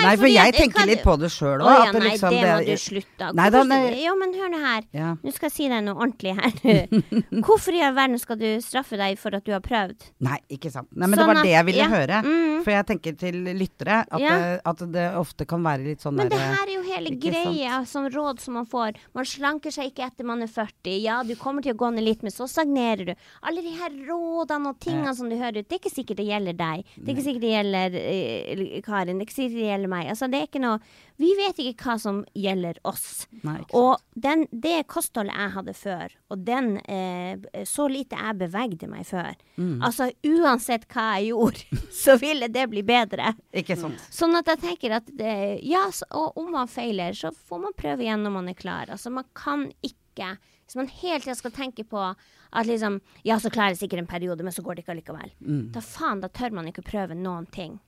[0.00, 1.66] Nei, for jeg tenker litt på det sjøl òg.
[1.68, 3.26] ja, nei, det må du slutte.
[3.36, 3.80] Nei.
[4.00, 4.86] Jo, men hør nå her.
[5.20, 6.86] Nå skal jeg si deg noe ordentlig her.
[7.44, 10.06] Hvorfor i all verden skal du straffe deg for at du har prøvd?
[10.24, 10.88] Nei, ikke sant.
[10.94, 12.20] Nei, men Sånn det var at- det jeg ville høre.
[12.24, 12.62] Mm.
[12.64, 16.28] For jeg tenker til lyttere at, det, at det ofte kan være litt sånn Men
[16.32, 18.96] det her er jo hele greia, som råd som man får.
[19.16, 20.96] Man slanker seg ikke etter man er 40.
[21.04, 23.14] Ja, du kommer til å gå ned litt, men så stagnerer du.
[23.44, 26.28] Alle de her rådene og tingene som du hører ut, det er ikke sikkert det
[26.30, 26.84] gjelder deg.
[26.96, 30.10] Det er ikke sikkert det gjelder gjelder eh, Karin, det gjelder meg.
[30.12, 30.78] Altså, det er ikke noe
[31.20, 33.26] Vi vet ikke hva som gjelder oss.
[33.44, 33.58] Nei.
[33.76, 39.06] Og den, det kostholdet jeg hadde før, og den eh, så lite jeg bevegde meg
[39.08, 39.82] før Mm.
[39.84, 43.34] Altså uansett hva jeg gjorde, så ville det bli bedre.
[43.52, 44.00] Ikke sant.
[44.14, 45.34] Sånn at jeg tenker at det,
[45.68, 48.88] ja, så, og om man feiler, så får man prøve igjen når man er klar.
[48.94, 50.32] Altså man kan ikke
[50.70, 54.10] Hvis man hele tida skal tenke på at liksom Ja, så klarer jeg sikkert en
[54.10, 55.32] periode, men så går det ikke allikevel.
[55.42, 55.64] Mm.
[55.74, 57.80] Da faen, da tør man ikke prøve noen ting.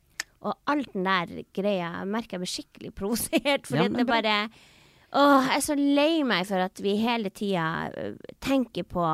[0.42, 4.37] Og alt den der greia jeg merker jeg blir skikkelig provosert, fordi Ja, det bare
[5.12, 9.05] Åh, jeg er så lei meg for at vi hele tida øh, tenker på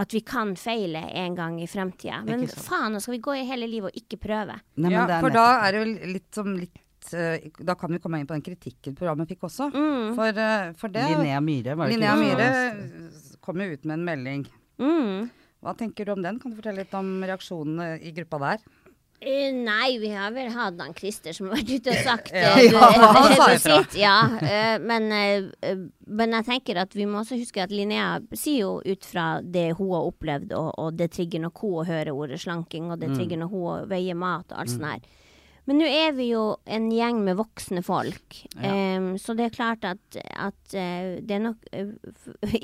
[0.00, 2.20] at vi kan feile en gang i fremtida.
[2.28, 4.58] Men faen, nå skal vi gå i hele livet og ikke prøve.
[4.84, 6.76] Nei, ja, for da er det jo litt som litt
[7.14, 9.70] eh, Da kan vi komme inn på den kritikken programmet fikk også.
[9.74, 10.14] Mm.
[10.18, 13.98] For, eh, for det Linnea Myhre var det Linnea ikke Myhre kom jo ut med
[13.98, 14.44] en melding.
[14.80, 15.30] Mm.
[15.60, 16.38] Hva tenker du om den?
[16.40, 18.62] Kan du fortelle litt om reaksjonene i gruppa der?
[19.20, 22.54] Uh, nei, vi har vel hatt han Christer som har vært ute og sagt Ja,
[22.56, 23.76] ja, han det- sa ifra.
[24.00, 25.10] Ja, eh, men,
[26.08, 29.66] men jeg tenker at vi må også huske at Linnea sier jo ut fra det
[29.76, 33.12] hun har opplevd, og, og det trigger nok hun å høre ordet slanking, og det
[33.12, 35.04] trigger nok hun å veie mat og alt sånt her.
[35.70, 39.84] Men nå er vi jo en gjeng med voksne folk, em, så det er klart
[39.86, 42.56] at, at uh, det er nok uh,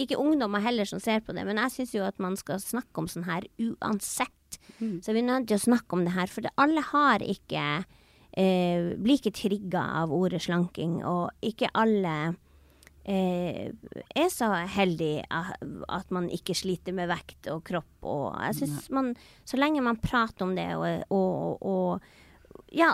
[0.00, 3.02] Ikke ungdommer heller som ser på det, men jeg syns jo at man skal snakke
[3.02, 4.56] om sånn her uansett.
[4.80, 7.66] Så vi er nødt til å snakke om det her, for det, alle har ikke
[7.84, 12.16] uh, Blir ikke trigga av ordet slanking, og ikke alle
[13.04, 13.68] eh,
[14.16, 17.96] er så heldig at man ikke sliter med vekt og kropp.
[18.08, 19.12] Og jeg synes man,
[19.44, 22.23] Så lenge man prater om det og, og, og
[22.74, 22.90] ja,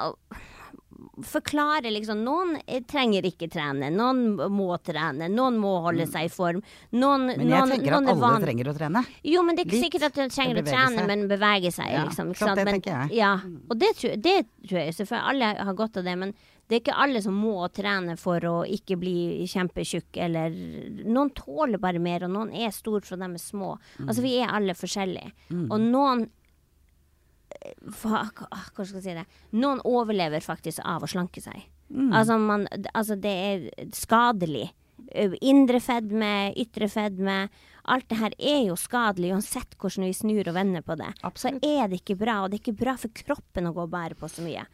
[1.24, 2.56] forklare liksom Noen
[2.88, 6.60] trenger ikke trene, noen må trene, noen må holde seg i form.
[6.92, 9.02] Noen, Men jeg noen, tenker at alle van- trenger å trene.
[9.24, 9.84] jo, men det er ikke Litt.
[9.92, 11.06] sikkert at du trenger å trene, seg.
[11.06, 12.30] men bevege seg, Ja, liksom.
[12.34, 12.56] Ikke sant?
[12.56, 13.10] det men, jeg.
[13.16, 13.32] Ja,
[13.70, 15.28] og det tror, det tror jeg selvfølgelig.
[15.30, 16.34] Alle har godt av det, men
[16.68, 20.50] det er ikke alle som må trene for å ikke bli kjempetjukk, eller
[21.04, 23.76] Noen tåler bare mer, og noen er store for de er små.
[23.98, 24.06] Mm.
[24.08, 25.32] Altså, vi er alle forskjellige.
[25.70, 26.28] Og noen
[28.00, 29.26] hva, Hvordan skal jeg si det?
[29.60, 31.64] Noen overlever faktisk av å slanke seg.
[31.90, 32.12] Mm.
[32.12, 34.68] Altså, man, altså, det er skadelig.
[35.42, 37.42] Indre fedme, ytre fedme.
[37.90, 41.10] Alt det her er jo skadelig, uansett hvordan vi snur og vender på det.
[41.26, 41.64] Absolutt.
[41.64, 43.92] Så er det ikke bra, og det er ikke bra for kroppen å gå og
[43.92, 44.66] bære på så mye.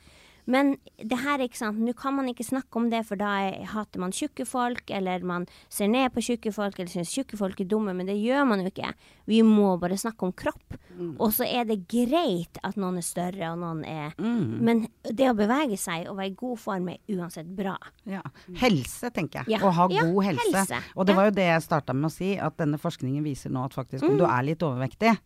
[0.46, 3.64] Men det her, ikke sant, nå kan man ikke snakke om det, for da er,
[3.72, 7.61] hater man tjukke folk, eller man ser ned på tjukke folk, eller syns tjukke folk
[7.61, 8.92] er dumme, men det gjør man jo ikke.
[9.26, 10.76] Vi må bare snakke om kropp.
[10.96, 11.16] Mm.
[11.20, 14.61] Og så er det greit at noen er større, og noen er Mm.
[14.64, 17.74] Men det å bevege seg og være i god form er uansett bra.
[18.09, 18.22] Ja.
[18.61, 19.56] Helse, tenker jeg.
[19.56, 19.66] Ja.
[19.66, 20.46] Å ha Ja, god helse.
[20.54, 20.80] helse.
[20.96, 23.64] Og det var jo det jeg starta med å si, at denne forskningen viser nå
[23.64, 24.11] at faktisk Mm.
[24.11, 25.18] om du er litt overvektig,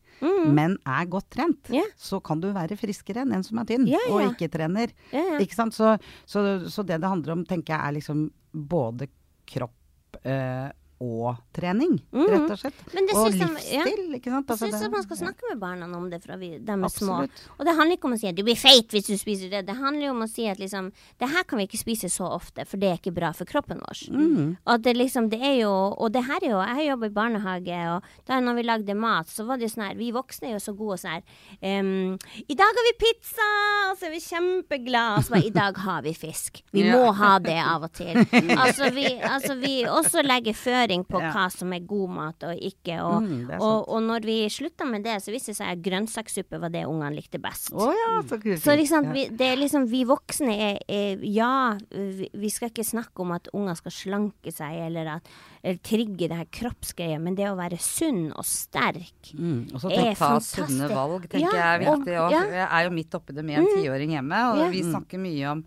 [0.48, 1.85] men er godt trent, yeah.
[1.96, 4.90] så kan du være friskere enn en som er tynn og ikke trener.
[5.14, 5.38] Ja.
[5.42, 5.75] Ikke sant?
[5.77, 5.96] Så,
[6.29, 9.09] så, så det det handler om, tenker jeg, er liksom både
[9.51, 10.68] kropp eh,
[11.01, 12.81] og trening, rett og slett.
[12.85, 12.91] Mm.
[12.95, 13.55] Men det og livsstil.
[13.57, 13.85] jeg- ja.
[14.19, 14.47] ikke sant.
[14.47, 16.89] Jeg Altså, syns at man skal snakke med barna om det fra vi, de er
[16.93, 17.23] små.
[17.59, 19.65] Og det handler ikke om å si at du blir feit hvis du spiser det.
[19.67, 22.29] Det handler jo om å si at liksom Det her kan vi ikke spise så
[22.29, 24.11] ofte, for det er ikke bra for kroppen vår.
[24.13, 24.57] Mm.
[24.67, 27.15] Og det liksom Det er jo Og det her er jo Jeg har jobbet i
[27.15, 30.49] barnehage, og da når vi lagde mat, så var det jo sånn her Vi voksne
[30.49, 33.49] er jo så gode og sånn her um, I dag har vi pizza!
[33.91, 35.17] Og så er vi kjempeglade.
[35.19, 36.63] Og så bare I dag har vi fisk.
[36.73, 36.97] Vi Ja.
[36.97, 38.15] må ha det av og til.
[38.57, 40.55] Altså vi, altså vi også legger
[40.90, 41.31] føring på Ja.
[41.33, 42.96] hva som er god mat og ikke.
[43.03, 46.61] Og, Mm, og, og når vi slutta med det, så viste det seg at grønnsakssuppe
[46.61, 47.70] var det ungene likte best.
[47.72, 48.38] Oh, ja, så.
[48.59, 52.85] Så liksom, vi, det er liksom, vi voksne er, er Ja, vi, vi skal ikke
[52.85, 55.29] snakke om at unger skal slanke seg, eller, at,
[55.62, 59.90] eller trigge det her kroppsgreia, men det å være sunn og sterk Mm, og så
[59.92, 60.66] er Ta fantastisk.
[60.70, 62.16] sunne valg, tenker jeg er viktig.
[62.18, 62.33] og-.
[62.33, 65.64] Jeg er jo midt oppi det med en tiåring hjemme, og vi snakker mye om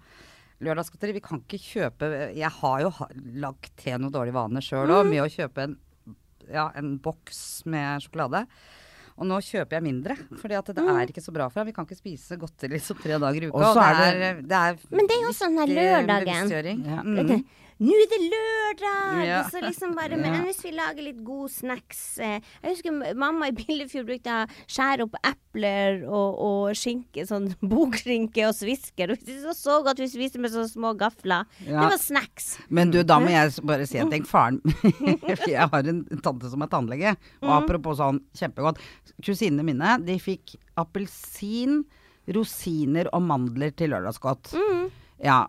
[0.63, 1.15] lørdagsgodteri.
[1.17, 2.91] Vi kan ikke kjøpe Jeg har jo
[3.41, 5.75] lagt til noen dårlige vaner sjøl òg, med å kjøpe en,
[6.51, 8.45] ja, en boks med sjokolade.
[9.13, 11.67] Og nå kjøper jeg mindre, for det er ikke så bra for ham.
[11.69, 13.73] Vi kan ikke spise godteri liksom tre dager i uka.
[13.77, 16.81] Det, er, det er Men det er jo sånn her lørdagen.
[16.81, 17.03] Ja.
[17.05, 17.43] Mm.
[17.83, 19.23] Nå er det lørdag!
[19.27, 19.39] Ja.
[19.51, 20.41] Så liksom bare, men Ja.
[20.45, 25.03] hvis vi lager litt gode snacks eh, Jeg husker mamma i Billefjord brukte å skjære
[25.07, 29.11] opp epler og, og skinke, sånn bokskinke og svisker.
[29.13, 31.43] Og det var så godt vi spiste med så små gafler.
[31.67, 31.83] Ja.
[31.83, 32.47] Det var snacks.
[32.69, 34.23] Men du, da må jeg bare si en ting.
[34.25, 34.61] Faren
[35.43, 37.15] For jeg har en tante som er tannlege.
[37.43, 37.57] Og Mm.
[37.57, 38.79] apropos sånn, kjempegodt.
[39.23, 41.81] Kusinene mine, de fikk appelsin,
[42.33, 44.53] rosiner og mandler til lørdagsgodt.
[44.55, 44.85] Mm.
[45.27, 45.41] Ja.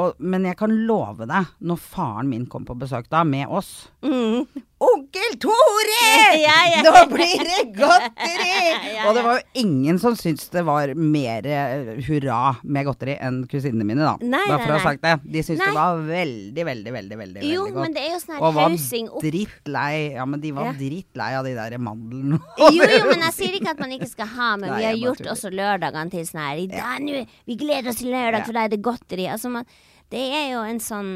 [0.00, 3.90] Og, men jeg kan love deg, når faren min kom på besøk da, med oss
[4.02, 4.46] Mm.
[4.82, 5.98] Onkel Tore!
[6.42, 6.80] Ja, ja.
[6.86, 8.48] Nå blir det godteri!
[8.92, 13.14] Ja, Og det var jo ingen som syntes det var mer eh, hurra med godteri
[13.22, 14.14] enn kusinene mine, da.
[14.20, 15.14] Nei, Bare for å ha sagt det.
[15.36, 15.68] De syntes Nei.
[15.70, 17.78] det var veldig, veldig, veldig veldig, Jo, godt.
[17.84, 18.76] men det er jo sånn og var
[19.22, 19.94] drittlei.
[20.18, 20.74] Ja, men de var Ja.
[20.78, 22.40] drittlei av de der mandlene.
[22.72, 25.00] Jo, jo, men jeg sier ikke at man ikke skal ha, men Nei, vi har
[25.06, 28.56] gjort også lørdagene til sånn her I dag, nå, Vi gleder oss til lørdag, for
[28.58, 29.26] da er det godteri.
[29.30, 29.66] Altså, man,
[30.12, 31.12] det er jo en sånn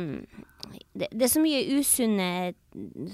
[0.94, 2.54] det, det er så mye usunne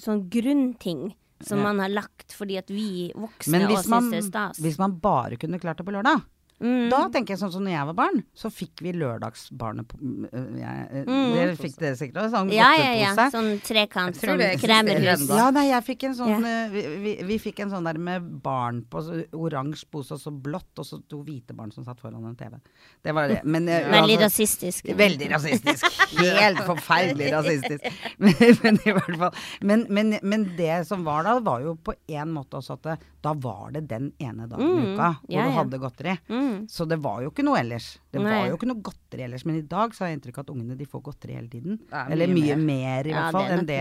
[0.03, 1.65] sånn grunnting som Ja.
[1.65, 4.59] man har lagt fordi at vi voksne man, syns det er stas.
[4.63, 6.23] hvis man bare kunne klart det på lørdag,
[6.63, 6.89] Mm.
[6.93, 10.59] da tenker jeg sånn som når jeg var barn, så fikk vi lørdagsbarnet på øh,
[10.61, 11.33] jeg, øh, Mm.
[11.35, 12.31] Dere fikk det sikkert også?
[12.37, 13.29] Sånn ja, ja, ja.
[13.35, 15.25] Sånn trekant, sånn kremerhus.
[15.29, 16.53] Ja, nei, jeg fikk en sånn Ja.
[16.65, 20.21] eh, vi, vi, vi fikk en sånn der med barn på så oransje pose og
[20.23, 22.55] så blått, og så to hvite barn som satt foran en TV.
[23.03, 23.41] Det var det.
[23.45, 24.93] Men, eh, Veldig altså- rasistisk.
[24.97, 25.85] Veldig rasistisk.
[26.23, 27.85] Helt forferdelig rasistisk.
[28.23, 29.35] Men, men i hvert fall.
[29.63, 32.97] Men, men, men det som var da, var jo på en måte også at det,
[33.23, 36.15] da var det den ene dagen i Mm, uka hvor ja, du hadde godteri.
[36.29, 36.69] Mm.
[36.69, 37.87] Så det var jo ikke noe ellers.
[38.11, 38.33] Det Nei.
[38.33, 39.45] var jo ikke noe godteri ellers.
[39.47, 41.79] Men i dag så har jeg inntrykk av at ungene de får godteri hele tiden.
[41.93, 43.81] Er Eller mye mer, mer, i hvert fall, det enn det.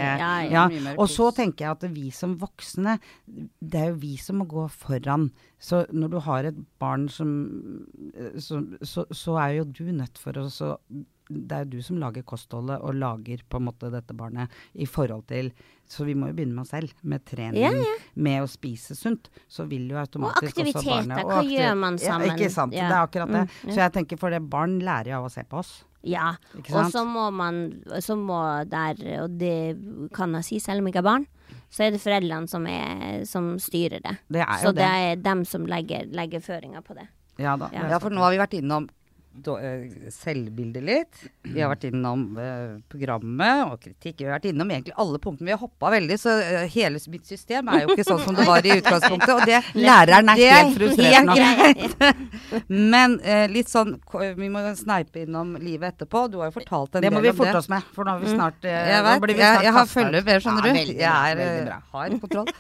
[0.52, 4.42] Ja, mye og så tenker jeg at vi som voksne, det er jo vi som
[4.42, 5.32] må gå foran.
[5.62, 7.34] Så når du har et barn som
[8.38, 10.76] Så, så, så er jo du nødt for å så
[11.32, 14.86] det er jo du som lager kostholdet og lager på en måte dette barnet i
[14.90, 15.52] forhold til
[15.92, 17.96] Så vi må jo begynne med oss selv, med trening, Ja, ja.
[18.16, 19.26] med å spise sunt.
[19.52, 22.28] Så vil jo automatisk også aktiviteter, barnet hva gjør man sammen?
[22.30, 22.74] Ja, ikke sant.
[22.78, 22.86] Ja.
[22.88, 23.42] Det er akkurat det.
[23.66, 23.74] Mm.
[23.74, 25.74] Så jeg tenker for det barn lærer jo av å se på oss.
[26.08, 27.60] Ja, og så må man
[28.02, 28.40] Så må
[28.72, 29.78] der, og det
[30.16, 31.28] kan jeg si selv om jeg ikke har barn,
[31.70, 34.16] så er det foreldrene som, er, som styrer det.
[34.32, 35.12] Det er Så jo det det.
[35.12, 37.06] er dem som legger, legger føringer på det.
[37.38, 37.68] Ja da.
[37.76, 37.90] Ja.
[37.94, 38.88] Ja, for nå har vi vært innom
[40.12, 41.22] selvbildet litt.
[41.48, 44.20] Vi har vært innom eh, programmet og kritikk.
[44.20, 45.48] Vi har vært innom egentlig alle punktene.
[45.50, 48.46] Vi har hoppa veldig, så eh, hele mitt system er jo ikke sånn som det
[48.48, 49.34] var i utgangspunktet.
[49.36, 52.14] Og det Læreren er det helt frustrerende.
[52.94, 53.96] Men eh, litt sånn
[54.38, 56.26] Vi må sneipe innom livet etterpå.
[56.32, 57.64] Du har jo fortalt en Det må del vi om forte det.
[57.64, 59.68] oss med, for nå har vi snart eh, Jeg nå vet, blir vi jeg, snart
[59.68, 60.80] jeg har kastet følger med, skjønner Ja, du.
[60.82, 62.52] veldig Jeg er, eh, har kontroll.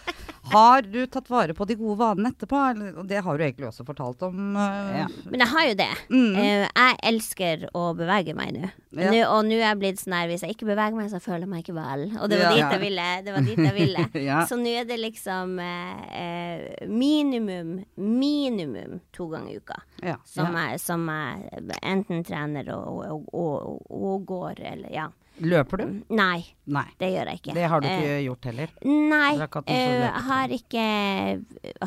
[0.51, 2.57] Har du tatt vare på de gode vanene etterpå?
[2.97, 4.55] Og det har du egentlig også fortalt om.
[4.57, 5.07] eh, Ja.
[5.29, 5.89] Men jeg har jo det.
[6.09, 6.35] Mm.
[6.35, 8.71] Eh, jeg elsker å bevege meg nå.
[8.91, 9.11] Ja.
[9.11, 11.41] Nå- Og nå er jeg blitt sånn her hvis jeg ikke beveger meg, så føler
[11.45, 12.17] jeg meg ikke vel.
[12.19, 13.21] Og det var dit jeg ville.
[13.23, 14.45] Det var dit jeg ville.
[14.49, 19.79] Så nå er det liksom eh, eh, minimum, minimum to ganger i uka.
[20.25, 25.07] Som, jeg, som jeg enten trener og, og, og, og går, eller ja.
[25.41, 25.85] Løper du?
[26.13, 26.85] Nei, Nei.
[27.01, 27.53] det gjør jeg ikke.
[27.57, 28.73] Det har du ikke ikke gjort heller.
[28.85, 30.85] Nei, jeg sånn eh, har ikke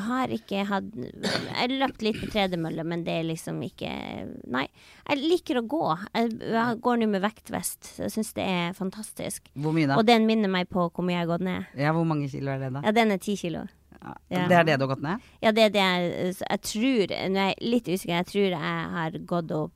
[0.06, 3.92] Har ikke hatt Jeg har løpt litt på tredemølle, men det er liksom ikke
[4.54, 4.66] Nei.
[5.08, 5.84] Jeg liker å gå.
[6.14, 7.94] Jeg, jeg går nå med vektvest.
[8.00, 9.48] Jeg syns det er fantastisk.
[9.54, 10.00] Hvor mye da?
[10.00, 11.70] Og den minner meg på hvor mye jeg har gått ned.
[11.78, 12.84] Ja, hvor mange kilo er det da?
[12.86, 13.66] Ja, den er ti kilo.
[13.94, 14.14] Ja.
[14.28, 14.42] Ja.
[14.50, 15.30] Det er det du har gått ned?
[15.40, 18.18] Ja, det er det jeg Jeg tror Nå er jeg litt usikker.
[18.18, 19.72] Jeg tror jeg har gått opp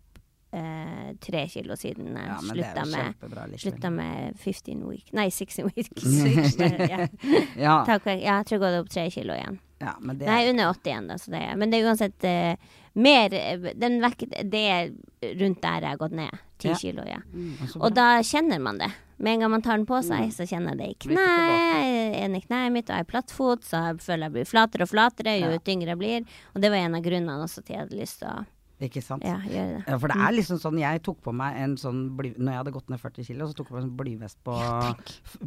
[0.53, 3.59] eh, tre kilo siden jeg Ja, er slutta med.
[3.61, 6.59] Slutta med 15 week Nei, 16 weeks.
[6.91, 7.07] ja.
[7.69, 9.59] Ja, Takk, ja, jeg tror jeg har gått opp tre kilo igjen.
[9.81, 11.19] ja, men det Nei, under 80 igjen, da.
[11.19, 12.55] Så det, er- men det er uansett eh,
[12.99, 14.91] mer eh, den vekt, Det er
[15.39, 16.39] rundt der jeg har gått ned.
[16.59, 16.75] 10 Ja.
[16.81, 17.21] kilo, ja.
[17.33, 18.91] Mm, Og da kjenner man det.
[19.19, 21.19] Med en gang man tar den på seg, så kjenner jeg det i kneet.
[21.19, 24.47] ikke kne, en i kneet mitt, og jeg platt plattfot, så jeg føler jeg blir
[24.47, 26.27] flatere og flatere jo tyngre jeg blir.
[26.55, 28.45] Og det var en av grunnene også til at jeg hadde lyst til å
[28.79, 29.25] Ikke sant?
[29.27, 29.79] ja, gjør det.
[29.89, 32.61] Ja, for det er liksom sånn Jeg tok på meg en sånn bly, Når jeg
[32.61, 34.93] hadde gått ned 40 kilo, så tok jeg på meg en sånn blyvest på, ja,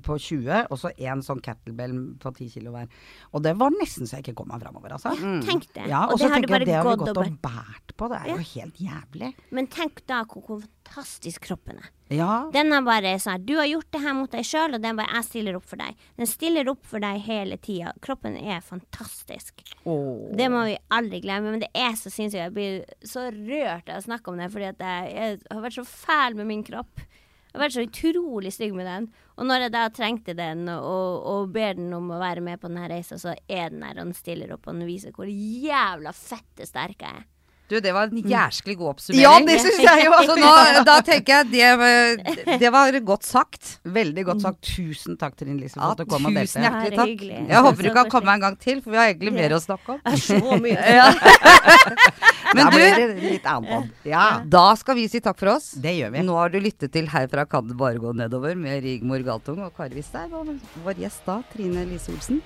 [0.03, 2.91] på 20, og så en sånn kettlebell på 10 kilo hver.
[3.31, 5.15] Og det var nesten så jeg ikke kom meg framover, altså.
[5.47, 5.87] Tenk det.
[5.87, 8.11] Ja, og og det så tenker jeg det har vi gått og og båret på.
[8.11, 9.33] Det er jo helt jævlig.
[9.55, 11.89] Men tenk da hvor fantastisk kroppen er.
[12.11, 12.49] Ja.
[12.53, 14.97] Den er bare sånn her, Du har gjort det her mot deg sjøl, og den
[14.97, 15.95] bare Jeg stiller opp for deg.
[16.17, 17.93] Den stiller opp for deg hele tida.
[18.01, 19.61] Kroppen er fantastisk.
[19.85, 20.29] Oh.
[20.35, 21.51] Det må vi aldri glemme.
[21.51, 22.41] Men det er så sinnssykt.
[22.41, 25.79] Jeg blir så rørt av å snakke om det, fordi at jeg, jeg har vært
[25.79, 27.05] så fæl med min kropp.
[27.51, 29.09] Jeg har vært så utrolig stygg med den.
[29.35, 32.69] Og når jeg da trengte den, og, og ber den om å være med på
[32.71, 36.13] denne reisa, så er den der, og den stiller opp, og den viser hvor jævla
[36.15, 37.27] fette sterk jeg er.
[37.71, 39.23] Du, det var en jæsklig god oppsummering.
[39.23, 40.11] Ja, det syns jeg jo!
[40.17, 43.77] Altså, nå, da tenker jeg det, det var godt sagt.
[43.87, 44.59] Veldig godt sagt.
[44.73, 46.51] Tusen takk, Trine Lise, for Ja, at du kom og delte.
[46.51, 47.25] tusen hjertelig takk.
[47.53, 49.95] Jeg håper du kan komme en gang til, for vi har egentlig mer å snakke
[49.95, 50.19] om.
[50.19, 50.77] Så mye.
[52.55, 53.91] Men da du, blir det litt annet.
[54.07, 55.71] Ja, da skal vi si takk for oss.
[55.79, 56.25] det gjør vi.
[56.27, 59.71] Nå har du lyttet til Herfra kan det bare gå nedover med Rigmor Galtung og
[59.77, 62.43] Kari Wistein, og vår gjest da, Trine Lise Olsen.